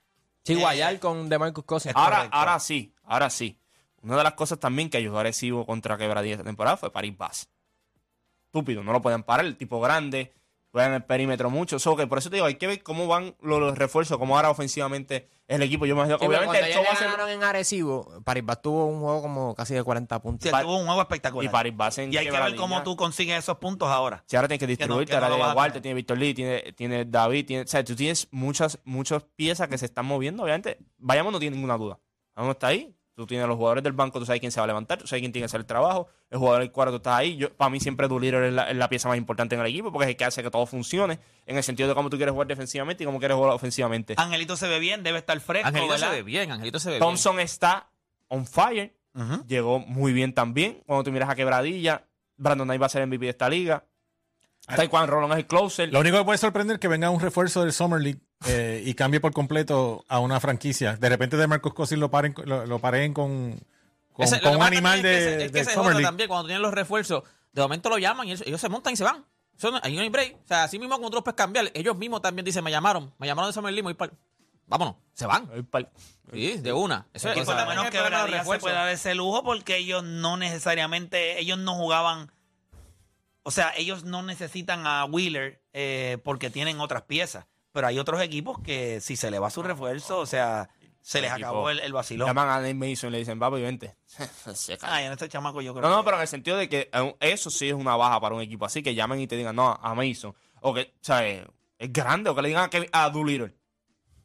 Sí, 0.44 0.54
eh, 0.54 0.56
Guayar 0.56 0.98
con 0.98 1.28
DeMarcus 1.28 1.64
Cousins. 1.64 1.94
Ahora, 1.96 2.28
ahora 2.32 2.58
sí, 2.58 2.92
ahora 3.04 3.30
sí. 3.30 3.58
Una 4.02 4.16
de 4.16 4.24
las 4.24 4.32
cosas 4.34 4.58
también 4.58 4.90
que 4.90 4.96
ayudó 4.96 5.18
a 5.18 5.20
Arecibo 5.20 5.64
contra 5.66 5.96
Quebradilla 5.96 6.34
esta 6.34 6.44
temporada 6.44 6.76
fue 6.76 6.90
Paris 6.92 7.16
Bass. 7.16 7.48
Estúpido, 8.46 8.82
no 8.82 8.92
lo 8.92 9.02
pueden 9.02 9.22
parar, 9.22 9.44
el 9.46 9.56
tipo 9.56 9.80
grande, 9.80 10.32
juegan 10.72 10.92
el 10.94 11.04
perímetro 11.04 11.50
mucho. 11.50 11.78
So, 11.78 11.96
que 11.96 12.06
por 12.06 12.18
eso 12.18 12.30
te 12.30 12.36
digo, 12.36 12.46
hay 12.46 12.56
que 12.56 12.66
ver 12.66 12.82
cómo 12.82 13.06
van 13.06 13.34
los, 13.40 13.58
los 13.60 13.76
refuerzos, 13.78 14.18
cómo 14.18 14.36
ahora 14.36 14.50
ofensivamente 14.50 15.28
el 15.46 15.62
equipo. 15.62 15.86
Yo 15.86 15.94
me 15.94 16.00
imagino, 16.02 16.18
Sí, 16.18 16.26
obviamente 16.26 16.72
show 16.72 16.84
va 16.84 16.90
a 16.92 16.96
ser- 16.96 17.06
ganaron 17.08 17.30
en 17.30 17.42
Arecibo, 17.42 18.22
Paribas 18.22 18.60
tuvo 18.60 18.84
un 18.86 19.00
juego 19.00 19.22
como 19.22 19.54
casi 19.54 19.72
de 19.74 19.82
40 19.82 20.20
puntos. 20.20 20.50
Sí, 20.50 20.56
tuvo 20.62 20.76
un 20.78 20.84
juego 20.86 21.00
espectacular. 21.00 21.44
y 21.44 21.48
Paris 21.48 21.76
Bass 21.76 21.98
en 21.98 22.12
Y 22.12 22.16
hay 22.18 22.26
que 22.26 22.32
ver 22.38 22.54
cómo 22.56 22.82
tú 22.82 22.96
consigues 22.96 23.38
esos 23.38 23.56
puntos 23.58 23.88
ahora. 23.88 24.22
Si 24.26 24.36
ahora 24.36 24.48
tienes 24.48 24.60
que 24.60 24.66
Que 24.66 24.72
no- 24.86 24.98
distribuirte, 24.98 25.12
que 25.12 25.16
no 25.18 25.24
ahora 25.24 25.28
lo 25.30 25.34
tiene 25.36 25.46
vas 25.46 25.52
a 25.52 25.56
Walter, 25.56 25.72
tener. 25.72 25.82
tiene 25.82 25.94
Víctor 25.94 26.18
Lee, 26.18 26.34
tiene, 26.34 26.72
tiene 26.74 27.04
David, 27.06 27.46
tiene, 27.46 27.62
o 27.62 27.66
sea, 27.66 27.82
tú 27.82 27.96
tienes 27.96 28.28
muchas, 28.30 28.78
muchas 28.84 29.22
piezas 29.36 29.68
que 29.68 29.78
se 29.78 29.86
están 29.86 30.04
moviendo, 30.06 30.42
obviamente. 30.42 30.78
Vayamos, 30.98 31.32
no 31.32 31.38
tiene 31.38 31.56
ninguna 31.56 31.78
duda. 31.78 31.98
Vamos 32.36 32.52
está 32.56 32.66
ahí. 32.68 32.94
Tú 33.18 33.26
tienes 33.26 33.48
los 33.48 33.56
jugadores 33.56 33.82
del 33.82 33.94
banco, 33.94 34.20
tú 34.20 34.26
sabes 34.26 34.38
quién 34.38 34.52
se 34.52 34.60
va 34.60 34.64
a 34.64 34.68
levantar, 34.68 34.96
tú 34.96 35.08
sabes 35.08 35.22
quién 35.22 35.32
tiene 35.32 35.42
que 35.42 35.46
hacer 35.46 35.58
el 35.58 35.66
trabajo. 35.66 36.06
El 36.30 36.38
jugador 36.38 36.60
del 36.60 36.70
cuarto 36.70 36.98
está 36.98 37.16
ahí. 37.16 37.36
Yo, 37.36 37.52
para 37.52 37.68
mí 37.68 37.80
siempre 37.80 38.06
Doolittle 38.06 38.46
es 38.46 38.54
la, 38.54 38.70
es 38.70 38.76
la 38.76 38.88
pieza 38.88 39.08
más 39.08 39.18
importante 39.18 39.56
en 39.56 39.60
el 39.60 39.66
equipo 39.66 39.90
porque 39.90 40.04
es 40.04 40.10
el 40.10 40.16
que 40.16 40.24
hace 40.24 40.40
que 40.40 40.52
todo 40.52 40.64
funcione 40.66 41.18
en 41.44 41.56
el 41.56 41.64
sentido 41.64 41.88
de 41.88 41.96
cómo 41.96 42.10
tú 42.10 42.16
quieres 42.16 42.32
jugar 42.32 42.46
defensivamente 42.46 43.02
y 43.02 43.06
cómo 43.06 43.18
quieres 43.18 43.36
jugar 43.36 43.54
ofensivamente. 43.54 44.14
Angelito 44.16 44.56
se 44.56 44.68
ve 44.68 44.78
bien, 44.78 45.02
debe 45.02 45.18
estar 45.18 45.40
fresco. 45.40 45.66
Angelito 45.66 45.98
se 45.98 46.08
ve 46.08 46.22
bien, 46.22 46.52
Angelito 46.52 46.78
se 46.78 46.90
ve 46.92 47.00
Thompson 47.00 47.40
está 47.40 47.90
on 48.28 48.46
fire. 48.46 48.94
Llegó 49.48 49.80
muy 49.80 50.12
bien 50.12 50.32
también. 50.32 50.84
Cuando 50.86 51.02
tú 51.02 51.10
miras 51.10 51.28
a 51.28 51.34
Quebradilla, 51.34 52.04
Brandon 52.36 52.68
Knight 52.68 52.80
va 52.80 52.86
a 52.86 52.88
ser 52.88 53.04
MVP 53.04 53.24
de 53.24 53.30
esta 53.30 53.48
liga. 53.48 53.84
Taekwondo 54.76 55.08
Rolón 55.08 55.32
es 55.32 55.38
el 55.38 55.46
closer. 55.46 55.92
Lo 55.92 55.98
único 55.98 56.18
que 56.18 56.24
puede 56.24 56.38
sorprender 56.38 56.74
es 56.74 56.80
que 56.80 56.86
venga 56.86 57.10
un 57.10 57.18
refuerzo 57.18 57.62
del 57.62 57.72
Summer 57.72 58.00
League 58.00 58.20
eh, 58.46 58.82
y 58.84 58.94
cambie 58.94 59.20
por 59.20 59.32
completo 59.32 60.04
a 60.08 60.20
una 60.20 60.38
franquicia. 60.40 60.96
De 60.96 61.08
repente 61.08 61.36
de 61.36 61.46
Marcos 61.46 61.74
Cousins 61.74 61.98
lo 62.00 62.10
paren, 62.10 62.34
lo, 62.44 62.66
lo 62.66 62.78
pareen 62.78 63.12
con, 63.14 63.58
con, 64.12 64.24
Ese- 64.24 64.36
lo 64.36 64.42
con 64.42 64.50
que 64.52 64.56
un 64.58 64.62
animal 64.62 64.98
es 64.98 65.02
que 65.02 65.08
de, 65.08 65.44
es 65.44 65.52
que 65.52 65.52
de 65.52 65.60
es 65.60 65.66
Summer 65.68 65.78
otro 65.80 65.90
League. 65.92 66.04
también, 66.04 66.28
cuando 66.28 66.46
tienen 66.46 66.62
los 66.62 66.72
refuerzos, 66.74 67.24
de 67.52 67.62
momento 67.62 67.88
lo 67.88 67.98
llaman 67.98 68.26
y 68.28 68.32
ellos, 68.32 68.42
ellos 68.46 68.60
se 68.60 68.68
montan 68.68 68.92
y 68.92 68.96
se 68.96 69.04
van. 69.04 69.24
Eso 69.56 69.70
no- 69.72 69.80
ahí 69.82 69.96
no 69.96 70.02
hay 70.02 70.08
break. 70.08 70.36
O 70.44 70.46
sea, 70.46 70.64
así 70.64 70.78
mismo 70.78 70.94
como 70.96 71.10
tú 71.10 71.16
los 71.16 71.24
puedes 71.24 71.36
cambiar, 71.36 71.70
ellos 71.74 71.96
mismos 71.96 72.22
también 72.22 72.44
dicen, 72.44 72.62
me 72.62 72.70
llamaron, 72.70 73.12
me 73.18 73.26
llamaron 73.26 73.48
de 73.50 73.54
Summer 73.54 73.72
League, 73.72 73.82
voy 73.82 73.94
pa'l- 73.94 74.12
Vámonos, 74.66 74.96
se 75.14 75.24
van. 75.26 75.48
Sí, 76.30 76.58
de 76.58 76.72
una. 76.74 77.06
Eso, 77.14 77.30
Y 77.34 77.42
por 77.42 77.56
lo 77.56 77.66
menos 77.66 77.88
que 77.88 78.02
Bradilla 78.02 78.44
se 78.44 78.58
puede 78.58 78.74
dar 78.74 78.88
ese 78.90 79.14
lujo 79.14 79.42
porque 79.42 79.78
ellos 79.78 80.04
no 80.04 80.36
necesariamente, 80.36 81.40
ellos 81.40 81.56
no 81.58 81.74
jugaban, 81.74 82.30
o 83.42 83.50
sea, 83.50 83.72
ellos 83.78 84.04
no 84.04 84.22
necesitan 84.22 84.86
a 84.86 85.06
Wheeler 85.06 85.62
eh, 85.72 86.18
porque 86.22 86.50
tienen 86.50 86.80
otras 86.80 87.02
piezas, 87.02 87.46
pero 87.78 87.86
hay 87.86 87.98
otros 88.00 88.20
equipos 88.20 88.58
que 88.58 89.00
si 89.00 89.14
se 89.14 89.30
le 89.30 89.38
va 89.38 89.50
su 89.50 89.62
refuerzo, 89.62 90.18
o 90.18 90.26
sea, 90.26 90.68
Se 91.00 91.20
les 91.20 91.30
equipo- 91.30 91.46
acabó 91.46 91.70
el, 91.70 91.78
el 91.78 91.92
vacilón. 91.92 92.26
Llaman 92.26 92.48
a 92.48 92.56
Nate 92.56 92.74
Mason 92.74 93.10
y 93.10 93.12
le 93.12 93.18
dicen, 93.18 93.38
papi, 93.38 93.60
vente. 93.62 93.94
Ay, 94.82 95.04
en 95.04 95.12
este 95.12 95.28
chamaco 95.28 95.60
yo 95.60 95.72
creo 95.72 95.88
No, 95.88 95.94
no, 95.94 95.98
que- 96.02 96.04
pero 96.06 96.16
en 96.16 96.22
el 96.22 96.28
sentido 96.28 96.56
de 96.56 96.68
que 96.68 96.90
eh, 96.92 97.16
eso 97.20 97.50
sí 97.50 97.68
es 97.68 97.74
una 97.74 97.94
baja 97.94 98.20
para 98.20 98.34
un 98.34 98.42
equipo 98.42 98.64
así, 98.64 98.82
que 98.82 98.96
llamen 98.96 99.20
y 99.20 99.28
te 99.28 99.36
digan, 99.36 99.54
no, 99.54 99.78
a 99.80 99.94
Mason. 99.94 100.34
O 100.60 100.74
que, 100.74 100.92
o 100.92 101.04
sea, 101.04 101.24
es 101.24 101.46
grande, 101.78 102.30
o 102.30 102.34
que 102.34 102.42
le 102.42 102.48
digan 102.48 102.64
a, 102.64 102.68
Kevin- 102.68 102.90
a 102.92 103.08
Doolittle, 103.10 103.54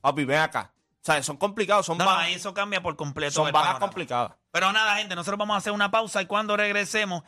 papi, 0.02 0.26
ven 0.26 0.40
acá. 0.40 0.74
O 0.76 1.06
sea, 1.06 1.22
son 1.22 1.38
complicados, 1.38 1.86
son 1.86 2.00
No, 2.00 2.06
bajas, 2.06 2.30
eso 2.32 2.56
cambia 2.56 2.82
por 2.82 2.96
completo. 2.96 3.34
son 3.34 3.52
bajas 3.52 3.78
complicadas. 3.78 4.32
Pero 4.50 4.74
nada, 4.74 4.96
gente, 4.96 5.14
nosotros 5.14 5.38
vamos 5.38 5.54
a 5.54 5.58
hacer 5.60 5.74
una 5.74 5.92
pausa 5.92 6.24
y 6.24 6.26
cuando 6.26 6.58
regresemos. 6.58 7.22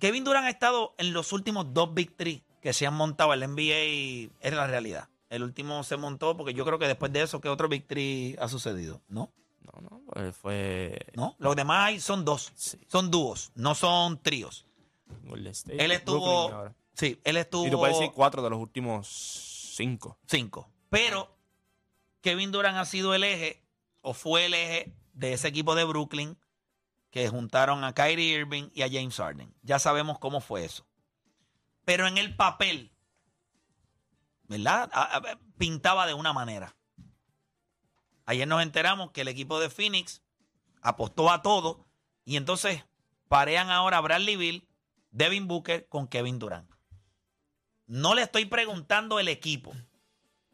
Kevin 0.00 0.24
Durant 0.24 0.46
ha 0.46 0.50
estado 0.50 0.94
en 0.98 1.12
los 1.12 1.32
últimos 1.32 1.72
dos 1.72 1.92
Big 1.94 2.16
Three 2.16 2.44
que 2.68 2.74
se 2.74 2.86
han 2.86 2.92
montado 2.92 3.32
en 3.32 3.40
la 3.40 3.48
NBA. 3.48 4.30
Es 4.40 4.52
la 4.52 4.66
realidad. 4.66 5.08
El 5.30 5.42
último 5.42 5.82
se 5.84 5.96
montó 5.96 6.36
porque 6.36 6.52
yo 6.52 6.66
creo 6.66 6.78
que 6.78 6.86
después 6.86 7.10
de 7.10 7.22
eso, 7.22 7.40
¿qué 7.40 7.48
otro 7.48 7.66
Three 7.66 8.36
ha 8.38 8.46
sucedido? 8.46 9.00
¿No? 9.08 9.32
No, 9.62 9.80
no, 9.80 10.02
pues 10.12 10.36
fue 10.36 10.98
¿No? 11.14 11.34
Los 11.38 11.56
demás 11.56 12.02
son 12.02 12.26
dos. 12.26 12.52
Sí. 12.56 12.78
Son 12.86 13.10
dúos, 13.10 13.52
no 13.54 13.74
son 13.74 14.20
tríos. 14.20 14.66
Golden 15.24 15.52
State, 15.52 15.82
Él 15.82 15.92
estuvo. 15.92 16.74
Sí, 16.92 17.18
él 17.24 17.38
estuvo. 17.38 17.66
Y 17.66 17.70
tú 17.70 17.78
puedes 17.78 17.98
decir 17.98 18.12
cuatro 18.14 18.42
de 18.42 18.50
los 18.50 18.58
últimos 18.58 19.08
cinco. 19.74 20.18
Cinco. 20.26 20.68
Pero 20.90 21.34
Kevin 22.20 22.52
Durant 22.52 22.76
ha 22.76 22.84
sido 22.84 23.14
el 23.14 23.24
eje, 23.24 23.62
o 24.02 24.12
fue 24.12 24.44
el 24.44 24.52
eje 24.52 24.92
de 25.14 25.32
ese 25.32 25.48
equipo 25.48 25.74
de 25.74 25.84
Brooklyn 25.84 26.36
que 27.10 27.30
juntaron 27.30 27.82
a 27.84 27.94
Kyrie 27.94 28.40
Irving 28.40 28.68
y 28.74 28.82
a 28.82 28.90
James 28.90 29.16
Harden. 29.16 29.54
Ya 29.62 29.78
sabemos 29.78 30.18
cómo 30.18 30.42
fue 30.42 30.66
eso. 30.66 30.84
Pero 31.88 32.06
en 32.06 32.18
el 32.18 32.36
papel, 32.36 32.92
¿verdad? 34.42 34.90
A- 34.92 35.16
a- 35.16 35.38
pintaba 35.56 36.06
de 36.06 36.12
una 36.12 36.34
manera. 36.34 36.76
Ayer 38.26 38.46
nos 38.46 38.60
enteramos 38.62 39.10
que 39.12 39.22
el 39.22 39.28
equipo 39.28 39.58
de 39.58 39.70
Phoenix 39.70 40.22
apostó 40.82 41.30
a 41.30 41.40
todo 41.40 41.86
y 42.26 42.36
entonces 42.36 42.84
parean 43.28 43.70
ahora 43.70 43.96
a 43.96 44.00
Bradley 44.02 44.36
Bill, 44.36 44.68
Devin 45.12 45.48
Booker 45.48 45.88
con 45.88 46.06
Kevin 46.08 46.38
Durant. 46.38 46.70
No 47.86 48.14
le 48.14 48.20
estoy 48.20 48.44
preguntando 48.44 49.18
el 49.18 49.28
equipo, 49.28 49.72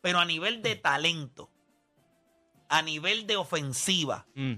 pero 0.02 0.20
a 0.20 0.24
nivel 0.24 0.62
de 0.62 0.76
talento, 0.76 1.50
a 2.68 2.80
nivel 2.82 3.26
de 3.26 3.36
ofensiva, 3.38 4.24
Mm. 4.36 4.54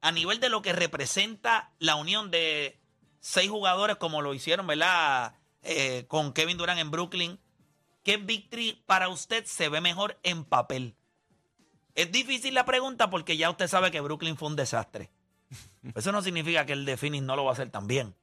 a 0.00 0.10
nivel 0.10 0.40
de 0.40 0.48
lo 0.48 0.60
que 0.60 0.72
representa 0.72 1.72
la 1.78 1.94
unión 1.94 2.32
de 2.32 2.80
seis 3.20 3.48
jugadores 3.48 3.94
como 3.94 4.22
lo 4.22 4.34
hicieron, 4.34 4.66
¿verdad? 4.66 5.36
Eh, 5.62 6.06
con 6.08 6.32
Kevin 6.32 6.56
Durant 6.56 6.80
en 6.80 6.90
Brooklyn. 6.90 7.38
¿Qué 8.02 8.16
victory 8.16 8.82
para 8.86 9.08
usted 9.08 9.44
se 9.44 9.68
ve 9.68 9.80
mejor 9.80 10.18
en 10.22 10.44
papel? 10.44 10.96
Es 11.94 12.10
difícil 12.10 12.54
la 12.54 12.64
pregunta 12.64 13.10
porque 13.10 13.36
ya 13.36 13.50
usted 13.50 13.68
sabe 13.68 13.90
que 13.90 14.00
Brooklyn 14.00 14.36
fue 14.36 14.48
un 14.48 14.56
desastre. 14.56 15.10
Eso 15.94 16.12
no 16.12 16.22
significa 16.22 16.64
que 16.64 16.72
el 16.72 16.84
de 16.84 16.96
Phoenix 16.96 17.22
no 17.24 17.36
lo 17.36 17.44
va 17.44 17.50
a 17.50 17.52
hacer 17.54 17.70
también. 17.70 18.14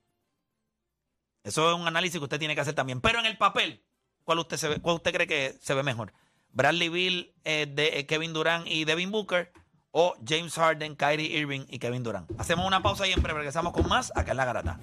Eso 1.43 1.69
es 1.71 1.80
un 1.80 1.88
análisis 1.88 2.19
que 2.19 2.23
usted 2.23 2.39
tiene 2.39 2.56
que 2.56 2.62
hacer 2.62 2.73
también. 2.73 3.02
Pero 3.02 3.19
en 3.19 3.26
el 3.26 3.38
papel, 3.38 3.84
¿cuál 4.23 4.39
usted, 4.39 4.58
se 4.58 4.67
ve- 4.67 4.80
cuál 4.82 4.95
usted 4.95 5.13
cree 5.13 5.28
que 5.28 5.58
se 5.62 5.73
ve 5.73 5.84
mejor? 5.84 6.13
¿Bradley 6.52 6.89
Bill, 6.89 7.34
eh, 7.43 7.67
de, 7.69 8.00
eh, 8.00 8.06
Kevin 8.06 8.34
Durant 8.34 8.67
y 8.67 8.84
Devin 8.86 9.12
Booker? 9.12 9.52
¿O 9.91 10.15
James 10.28 10.54
Harden, 10.56 10.95
Kyrie 10.95 11.38
Irving 11.39 11.65
y 11.69 11.80
Kevin 11.80 12.04
Durant? 12.04 12.30
Hacemos 12.39 12.65
una 12.67 12.82
pausa 12.84 13.08
y 13.08 13.13
en 13.13 13.21
breve 13.21 13.39
regresamos 13.39 13.73
con 13.73 13.88
más 13.88 14.12
acá 14.15 14.32
en 14.32 14.38
La 14.38 14.45
Garata. 14.45 14.80